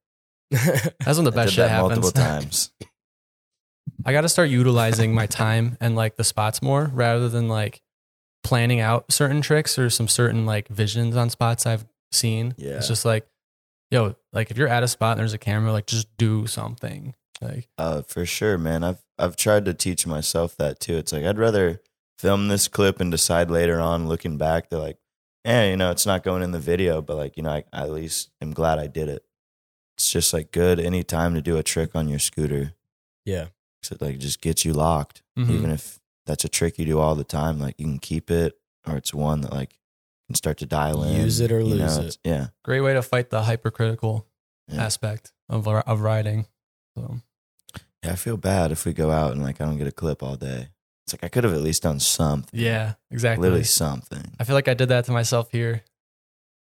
[1.03, 1.89] That's when the I best did shit that happens.
[2.01, 2.71] multiple times.
[4.05, 7.81] I got to start utilizing my time and like the spots more rather than like
[8.43, 12.53] planning out certain tricks or some certain like visions on spots I've seen.
[12.57, 12.73] Yeah.
[12.77, 13.27] It's just like,
[13.91, 17.15] yo, like if you're at a spot and there's a camera, like just do something.
[17.41, 18.83] Like, Uh, for sure, man.
[18.83, 20.97] I've I've tried to teach myself that too.
[20.97, 21.81] It's like I'd rather
[22.17, 24.97] film this clip and decide later on, looking back, they're like,
[25.45, 27.81] eh, you know, it's not going in the video, but like, you know, I, I
[27.83, 29.23] at least am glad I did it.
[29.97, 32.73] It's just like good any time to do a trick on your scooter.
[33.25, 33.47] Yeah.
[33.91, 35.49] it like just gets you locked, mhm.
[35.51, 37.59] even if that's a trick you do all the time.
[37.59, 38.57] Like you can keep it,
[38.87, 39.77] or it's one that like
[40.27, 41.21] can start to dial in.
[41.21, 42.17] Use it or you know, lose it.
[42.23, 44.25] Yeah, great way to fight the hypercritical
[44.67, 44.83] Yeah.
[44.83, 46.47] aspect of, of riding.
[46.97, 47.19] So,
[48.03, 48.11] yeah.
[48.11, 50.35] I feel bad if we go out and like I don't get a clip all
[50.35, 50.69] day.
[51.05, 52.59] It's like I could have at least done something.
[52.59, 53.43] yeah, exactly.
[53.43, 54.33] literally something.
[54.39, 55.83] I feel like I did that to myself here.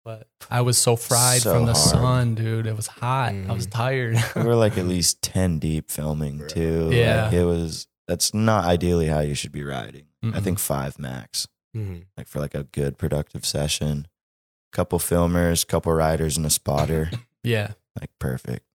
[0.03, 1.89] But I was so fried So from the hard.
[1.89, 2.65] sun, dude.
[2.65, 3.34] It was hot.
[3.34, 3.72] I was Mhm.
[3.72, 4.18] tired.
[4.38, 6.47] we were like at least 10 deep filming Bro.
[6.47, 6.89] too.
[6.93, 7.26] Yeah.
[7.26, 10.05] Like, it was, that's not ideally how you should be riding.
[10.24, 10.43] I Mm-mm.
[10.43, 12.05] think five max, Mhm.
[12.18, 14.07] like for like a good productive session.
[14.74, 17.09] Couple filmers, couple riders, and a spotter.
[17.43, 18.65] yeah, like perfect.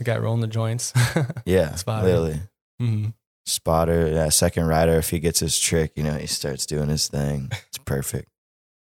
[0.00, 0.92] The guy rolling the joints.
[1.44, 1.74] Yeah.
[1.76, 2.06] Spotter.
[2.06, 2.40] Literally.
[2.80, 3.14] Mhm.
[3.46, 7.06] Spotter, yeah, second rider, if he gets his trick, you know, he starts doing his
[7.08, 7.50] thing.
[7.68, 8.28] It's perfect.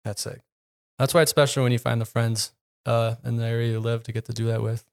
[0.04, 0.40] That's sick.
[0.98, 2.52] That's why it's special when you find the friends
[2.86, 4.84] uh, in the area you live to get to do that with.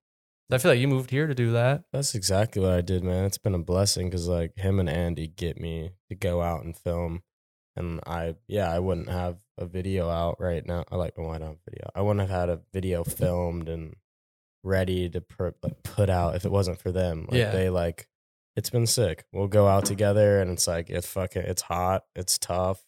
[0.50, 1.84] I feel like you moved here to do that.
[1.92, 3.26] That's exactly what I did, man.
[3.26, 6.76] It's been a blessing because like him and Andy get me to go out and
[6.76, 7.22] film,
[7.76, 10.86] and I yeah I wouldn't have a video out right now.
[10.90, 11.90] I like well, I don't have video.
[11.94, 13.96] I wouldn't have had a video filmed and
[14.64, 17.26] ready to per, like, put out if it wasn't for them.
[17.30, 17.52] Like Yeah.
[17.52, 18.08] they like
[18.56, 19.26] it's been sick.
[19.32, 22.84] We'll go out together and it's like it's fucking it's hot, it's tough,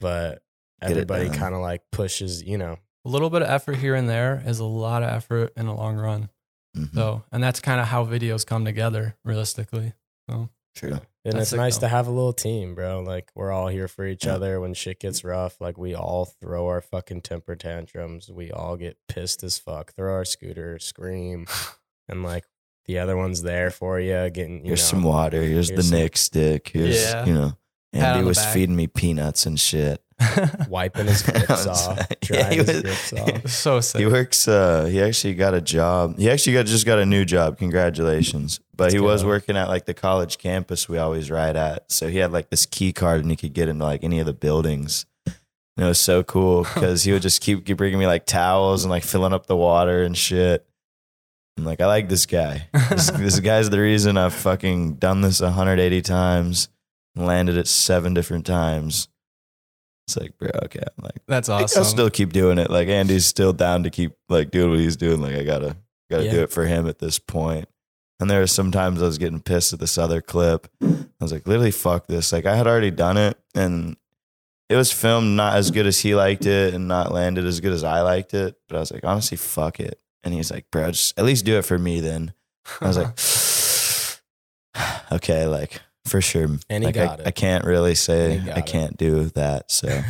[0.00, 0.42] but
[0.80, 2.76] Get everybody kind of like pushes, you know.
[3.04, 5.74] A little bit of effort here and there is a lot of effort in the
[5.74, 6.30] long run.
[6.76, 6.94] Mhm.
[6.94, 9.92] So, and that's kind of how videos come together realistically.
[10.74, 10.98] True.
[11.24, 11.86] And That's it's nice though.
[11.86, 13.00] to have a little team, bro.
[13.00, 14.34] Like we're all here for each Yeah.
[14.34, 15.60] other when shit gets rough.
[15.60, 18.30] Like we all throw our fucking temper tantrums.
[18.30, 19.92] We all get pissed as fuck.
[19.94, 21.46] Throw our scooter, scream,
[22.08, 22.44] and like
[22.86, 24.30] the other one's there for you.
[24.30, 25.42] Getting you Here's know, some water.
[25.42, 26.70] Here's, here's the some- Nick stick.
[26.72, 27.24] Here's, Yeah.
[27.26, 27.52] you know,
[27.92, 28.54] Pat on Andy was back.
[28.54, 30.02] feeding me peanuts and shit.
[30.68, 31.98] wiping his grips off,
[32.30, 33.48] yeah, he his was- grips off.
[33.48, 34.00] so sick.
[34.00, 34.46] He works.
[34.46, 36.16] Uh, he actually got a job.
[36.18, 37.58] He actually got just got a new job.
[37.58, 38.60] Congratulations!
[38.76, 41.90] But Let's he was working at like the college campus we always ride at.
[41.90, 44.26] So he had like this key card, and he could get into like any of
[44.26, 45.06] the buildings.
[45.26, 48.84] And it was so cool because he would just keep, keep bringing me like towels
[48.84, 50.66] and like filling up the water and shit.
[51.56, 52.68] I'm like, I like this guy.
[52.90, 56.72] This, this guy's the reason I've fucking done this 180 times, and
[57.16, 59.08] landed it seven different times.
[60.06, 60.80] It's like, bro, okay.
[60.80, 61.22] I'm like.
[61.26, 61.80] That's awesome.
[61.80, 62.70] I'll still keep doing it.
[62.70, 65.20] Like Andy's still down to keep like doing what he's doing.
[65.20, 65.76] Like I gotta
[66.10, 67.68] gotta do it for him at this point.
[68.20, 70.68] And there were some times I was getting pissed at this other clip.
[70.82, 72.32] I was like, literally, fuck this.
[72.32, 73.96] Like I had already done it, and
[74.68, 77.72] it was filmed not as good as he liked it, and not landed as good
[77.72, 78.56] as I liked it.
[78.68, 80.00] But I was like, honestly, fuck it.
[80.24, 82.32] And he's like, bro, just at least do it for me then.
[82.80, 83.18] I was like,
[85.12, 86.44] okay, like for sure.
[86.68, 87.26] And he like got I, it.
[87.28, 89.70] I can't really say I can't do that.
[89.70, 89.88] So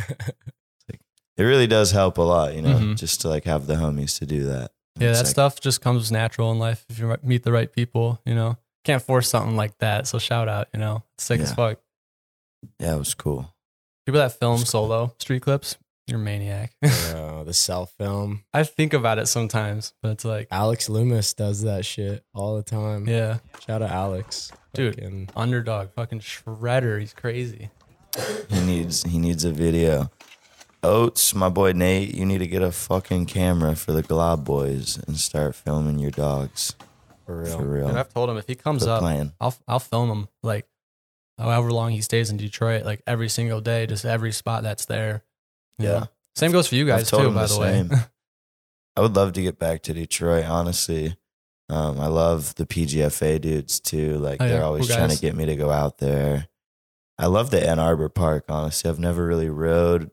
[1.37, 2.97] it really does help a lot, you know, Mhm.
[2.97, 4.71] just to like have the homies to do that.
[4.99, 7.71] yeah, It's that like, stuff just comes natural in life if you meet the right
[7.71, 8.57] people, you know.
[8.83, 10.07] Can't force something like that.
[10.07, 11.03] So shout out, you know.
[11.15, 11.79] It's sick as fuck.
[12.79, 13.53] Yeah, it was cool.
[14.05, 15.77] People that film solo street clips,
[16.07, 16.73] you're a maniac.
[17.45, 18.45] The self film.
[18.53, 22.63] I think about it sometimes, but it's like, Alex Loomis does that shit all the
[22.63, 23.05] time.
[23.05, 24.95] yeah, Shout out to Alex, Dude.
[24.95, 27.01] Fucking- underdog, fucking shredder.
[27.01, 27.69] He's crazy.
[28.49, 30.09] He needs he needs a video.
[30.83, 34.97] Oats, my boy Nate, you need to get a fucking camera for the Glob Boys
[35.07, 36.75] and start filming your dogs.
[37.25, 37.57] for real.
[37.57, 37.87] For real.
[37.89, 39.33] And I've told him if he comes The up, plan.
[39.41, 40.65] I'll I'll film him like
[41.37, 45.23] however long he stays in Detroit, like every single day, just every spot that's there.
[45.77, 46.05] You Yeah.
[46.35, 47.89] Same goes for you guys too, by the the, way.
[48.95, 51.17] I would love to get back to Detroit, honestly.
[51.69, 54.17] Um, I love the PGFA dudes too.
[54.17, 56.47] Like Oh, they're always Cool trying to get me to go out there.
[57.17, 58.89] I love the Ann Arbor Park, honestly.
[58.89, 60.11] I've never really rode.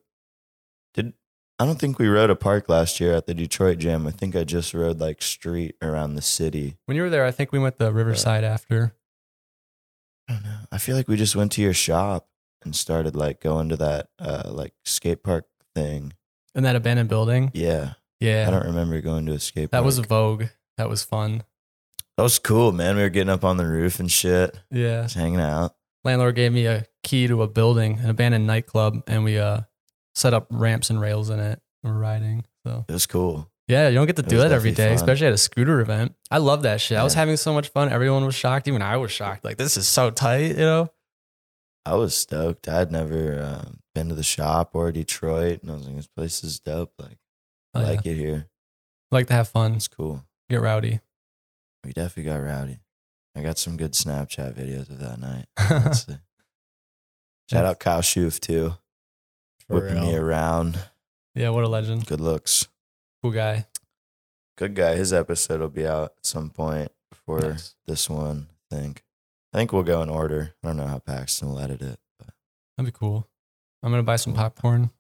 [0.95, 1.15] Did
[1.59, 4.07] I don't think we rode a park last year at the Detroit Jam.
[4.07, 6.79] I think I just rode like street around the city.
[6.87, 8.95] when you were there, I think we went to Riverside after.
[10.29, 10.59] I don't know.
[10.73, 12.29] I feel like we just went to your shop
[12.63, 15.47] and started like going to that uh like skate park
[15.83, 16.13] thing.
[16.55, 17.51] In that abandoned building.
[17.55, 17.93] Yeah.
[18.21, 18.45] Yeah.
[18.47, 19.85] I don't remember going to a skate that park.
[19.87, 20.45] was Vogue.
[20.77, 21.45] That was fun.
[22.17, 22.97] that was cool, man.
[22.97, 25.03] We were getting up on the roof and shit, Yeah.
[25.03, 25.75] just hanging out.
[26.05, 29.61] Landlord gave me a key to a building, an abandoned nightclub, and we uh
[30.15, 31.61] set up ramps and rails in it.
[31.83, 32.45] We're riding.
[32.67, 33.51] So It was cool.
[33.69, 34.97] yeah, you don't get to It do that every day, fun.
[34.97, 36.15] especially at a scooter event.
[36.31, 36.99] I love that shit.
[36.99, 37.91] I was having so much fun.
[37.91, 38.67] Everyone was shocked.
[38.69, 39.45] Even I was shocked.
[39.45, 40.91] Like this is so tight, you know?
[41.87, 42.69] I was stoked.
[42.69, 43.71] I'd never uh,
[44.01, 46.93] been to the shop or Detroit, and I was like, "This place is dope.
[46.99, 47.19] Like,
[47.75, 47.91] oh, I Oh, yeah.
[47.97, 48.49] like it here.
[49.11, 51.01] like to have fun, It's cool." get rowdy.
[51.85, 52.81] We definitely got rowdy.
[53.37, 55.47] I got some good Snapchat videos of that night.
[57.51, 58.75] Shout out Kyle Schoof too,
[59.67, 60.79] For whipping me around.
[61.35, 62.07] yeah, what a legend.
[62.07, 62.69] Good looks.
[63.23, 63.67] Cool guy.
[64.57, 64.95] Good guy.
[64.97, 67.75] His episode will be out at some point before Nice.
[67.87, 68.49] this one.
[68.71, 69.05] I think.
[69.53, 70.55] I think we'll go in order.
[70.63, 72.29] I don't know how Paxton will edit it, but
[72.77, 73.27] That'd be cool.
[73.83, 74.91] I'm gonna buy some popcorn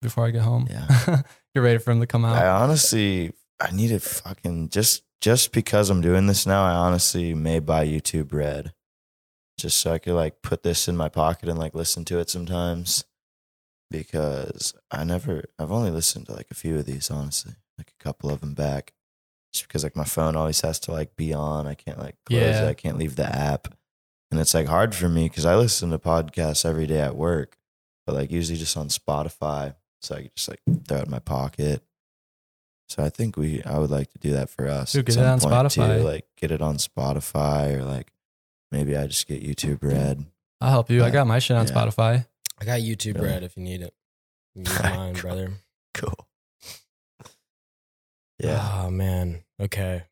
[0.00, 0.66] before I get home.
[0.70, 1.22] Yeah.
[1.54, 2.36] get ready for him to come out.
[2.42, 6.64] I honestly, I need to fucking just just because I'm doing this now.
[6.64, 8.72] I honestly may buy YouTube Red,
[9.58, 12.30] just so I could like put this in my pocket and like listen to it
[12.30, 13.04] sometimes.
[13.90, 18.02] Because I never, I've only listened to like a few of these, honestly, like a
[18.02, 18.94] couple of them back.
[19.52, 21.66] Just because like my phone always has to like be on.
[21.66, 22.64] I can't like close Yeah.
[22.66, 22.68] it.
[22.70, 23.68] I can't leave the app,
[24.30, 27.58] and it's like hard for me because I listen to podcasts every day at work,
[28.06, 31.18] but like usually just on Spotify so I could just like throw it in my
[31.20, 31.82] pocket.
[32.88, 34.92] So I think we, I would like to do that for us.
[34.92, 35.98] Dude, at get it on Spotify.
[35.98, 36.04] Too.
[36.04, 38.12] Like get it on Spotify or like
[38.70, 40.26] maybe I just get YouTube Red.
[40.60, 41.02] I'll help you.
[41.04, 41.72] I got my shit on Yeah.
[41.72, 42.26] Spotify.
[42.60, 43.28] I got YouTube Really?
[43.28, 43.94] Red if you need it.
[44.54, 45.22] You need mine, Cool.
[45.22, 45.50] brother.
[45.94, 46.28] Cool.
[48.38, 48.82] Yeah.
[48.82, 49.44] Oh man.
[49.60, 50.02] Okay.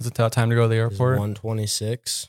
[0.00, 1.18] Is it time to go to the airport?
[1.18, 2.28] One twenty six.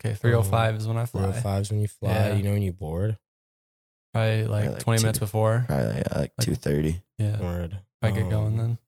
[0.00, 1.20] Okay, 305 uh, is when I fly.
[1.22, 2.10] 305 is when you fly.
[2.10, 2.34] Yeah.
[2.34, 3.16] You know when you board.
[4.14, 5.64] Probably like, like 20 minutes before.
[5.66, 7.02] Probably like, like Like- two thirty.
[7.18, 7.34] Yeah.
[7.34, 7.78] If Word.
[8.00, 8.78] I get going Um, then.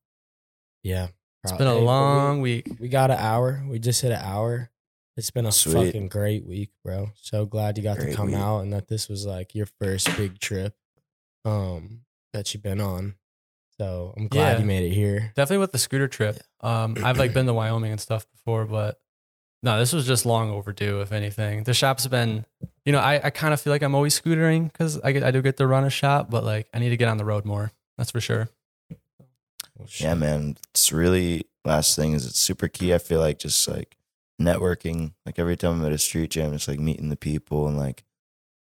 [0.82, 1.08] Yeah.
[1.44, 2.68] It's Prob- been a Hey, we- long week.
[2.80, 3.62] We got an hour.
[3.68, 4.70] We just hit an hour.
[5.16, 5.86] It's been a Sweet.
[5.86, 7.10] fucking great week, bro.
[7.16, 8.36] So glad you got to come week.
[8.36, 10.74] out and that this was like your first big trip
[11.44, 12.02] um
[12.32, 13.14] that you've been on.
[13.78, 14.58] So I'm glad Yeah.
[14.60, 15.32] you made it here.
[15.34, 16.38] Definitely with the scooter trip.
[16.60, 18.98] Um, I've like been to Wyoming and stuff before, but
[19.66, 21.00] no, this was just long overdue.
[21.00, 22.46] If anything, the shop's been,
[22.84, 25.30] you know, I, I kind of feel like I'm always scootering because I get I
[25.32, 27.44] do get to run a shop, but like I need to get on the road
[27.44, 27.72] more.
[27.98, 28.48] That's for sure.
[29.98, 30.56] Yeah, man.
[30.70, 32.94] It's really last thing is it's super key.
[32.94, 33.96] I feel like just like
[34.40, 35.12] networking.
[35.26, 38.04] Like every time I'm at a street jam, it's like meeting the people and like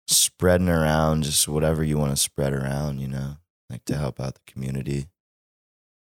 [0.08, 3.38] spreading around just whatever you want to spread around, you know,
[3.70, 5.08] like to help out the community.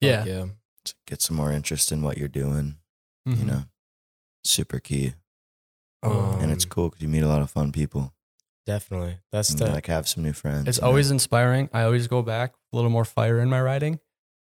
[0.00, 0.18] Yeah.
[0.20, 0.44] Fuck yeah.
[0.84, 2.76] To get some more interest in what you're doing,
[3.26, 3.44] you Mhm.
[3.46, 3.62] know,
[4.44, 5.14] super key.
[6.02, 8.12] Um, and it's cool because you meet a lot of fun people.
[8.66, 9.18] Definitely.
[9.32, 10.68] That's And the like have some new friends.
[10.68, 10.88] It's you know?
[10.88, 11.68] always inspiring.
[11.72, 13.98] I always go back a little more fire in my riding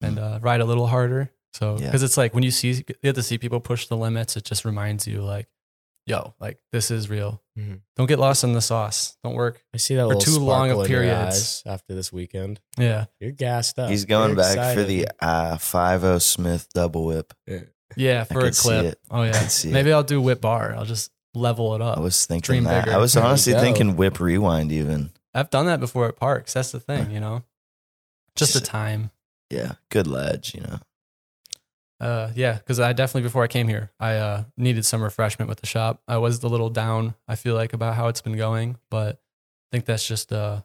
[0.01, 1.31] and uh, ride a little harder.
[1.55, 1.81] So, Mm.
[1.81, 1.87] Yeah.
[1.87, 4.45] because it's like when you see, you have to see people push the limits, it
[4.45, 5.49] just reminds you, like,
[6.07, 7.43] yo, like this is real.
[7.59, 7.81] Mhm.
[7.97, 9.17] Don't get lost in the sauce.
[9.25, 9.65] Don't work.
[9.73, 11.63] I see that for little too long of sparkle periods.
[11.65, 12.61] after this weekend.
[12.77, 13.07] Yeah.
[13.21, 13.89] You're gassed up.
[13.91, 17.33] He's going You're back for the uh, 5 Smith double whip.
[17.47, 17.61] Yeah.
[17.97, 18.85] Yeah, for a could see clip.
[18.87, 19.01] it.
[19.11, 19.39] Oh, I yeah.
[19.41, 20.75] could see Maybe I'll do whip bar.
[20.75, 21.99] I'll just level it up.
[21.99, 22.85] I was thinking Dream that.
[22.87, 22.97] bigger.
[22.97, 23.61] I was There you honestly go.
[23.61, 25.11] thinking whip rewind even.
[25.35, 26.55] I've done that before at parks.
[26.55, 27.45] That's the thing, you know?
[28.35, 29.11] Just the Just- time.
[29.51, 30.79] Yeah, good ledge, you know.
[31.99, 35.61] Uh, yeah, because I definitely before I came here, I uh, needed some refreshment with
[35.61, 36.03] the shop.
[36.07, 37.15] I was a little down.
[37.27, 40.63] I feel like about how it's been going, but I think that's just uh,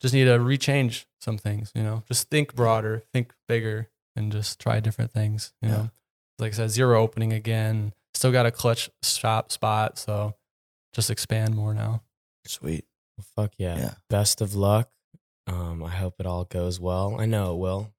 [0.00, 1.70] just need to rechange some things.
[1.74, 5.52] You know, just think broader, think bigger, and just try different things.
[5.60, 5.74] You Yeah.
[5.76, 5.90] know,
[6.38, 7.92] like I said, zero opening again.
[8.14, 10.34] Still got a clutch shop spot, so
[10.92, 12.02] just expand more now.
[12.46, 12.84] Sweet.
[13.16, 13.76] Well, fuck yeah.
[13.76, 13.94] Yeah.
[14.10, 14.90] Best of luck.
[15.46, 17.16] Um, I hope it all goes well.
[17.18, 17.92] I know it will.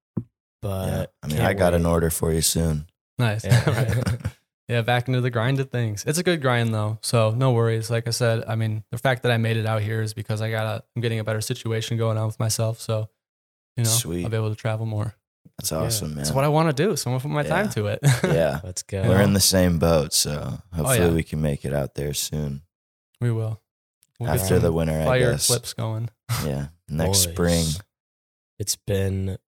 [0.62, 1.06] But yeah.
[1.22, 2.86] I mean, I got an order for you soon.
[3.18, 3.44] Nice.
[3.44, 4.04] Yeah.
[4.70, 6.04] Yeah, back into the grind of things.
[6.06, 7.90] It's a good grind though, so no worries.
[7.90, 10.40] Like I said, I mean, the fact that I made it out here is because
[10.40, 12.80] I got a, I'm getting a better situation going on with myself.
[12.80, 13.08] So,
[13.76, 14.22] you know, Sweet.
[14.22, 15.16] I'll be able to travel more.
[15.60, 16.16] That's awesome, man.
[16.18, 16.96] That's what I want to do.
[16.96, 18.00] So I'm gonna put my time to it.
[18.24, 18.60] yeah.
[18.64, 19.02] Let's go.
[19.02, 21.14] We're in the same boat, so oh, hopefully Oh, yeah.
[21.14, 22.62] we can make it out there soon.
[23.20, 23.60] we will.
[24.18, 25.46] We'll After the winter, I fire guess.
[25.46, 26.10] clips going.
[26.44, 26.66] Yeah.
[26.88, 27.32] Next Boys.
[27.32, 27.66] spring.
[28.58, 29.38] It's been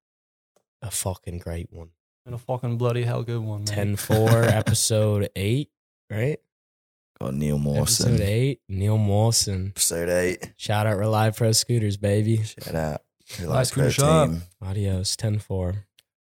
[0.83, 1.91] a fucking great one.
[2.27, 3.61] And a fucking bloody hell good one.
[3.61, 3.67] Man.
[3.67, 5.71] 10 4, episode 8,
[6.11, 6.39] right?
[7.21, 8.23] Oh, Neal Episode Morrison.
[8.23, 9.67] 8, Neal Morrison.
[9.77, 10.53] Episode eight.
[10.57, 12.43] Shout out Rely Pro Scooters, baby.
[12.43, 13.01] Shout out.
[13.41, 14.29] Rely Nice Pro scooter shop.
[14.31, 14.43] team.
[14.61, 15.87] Adios, 10 4.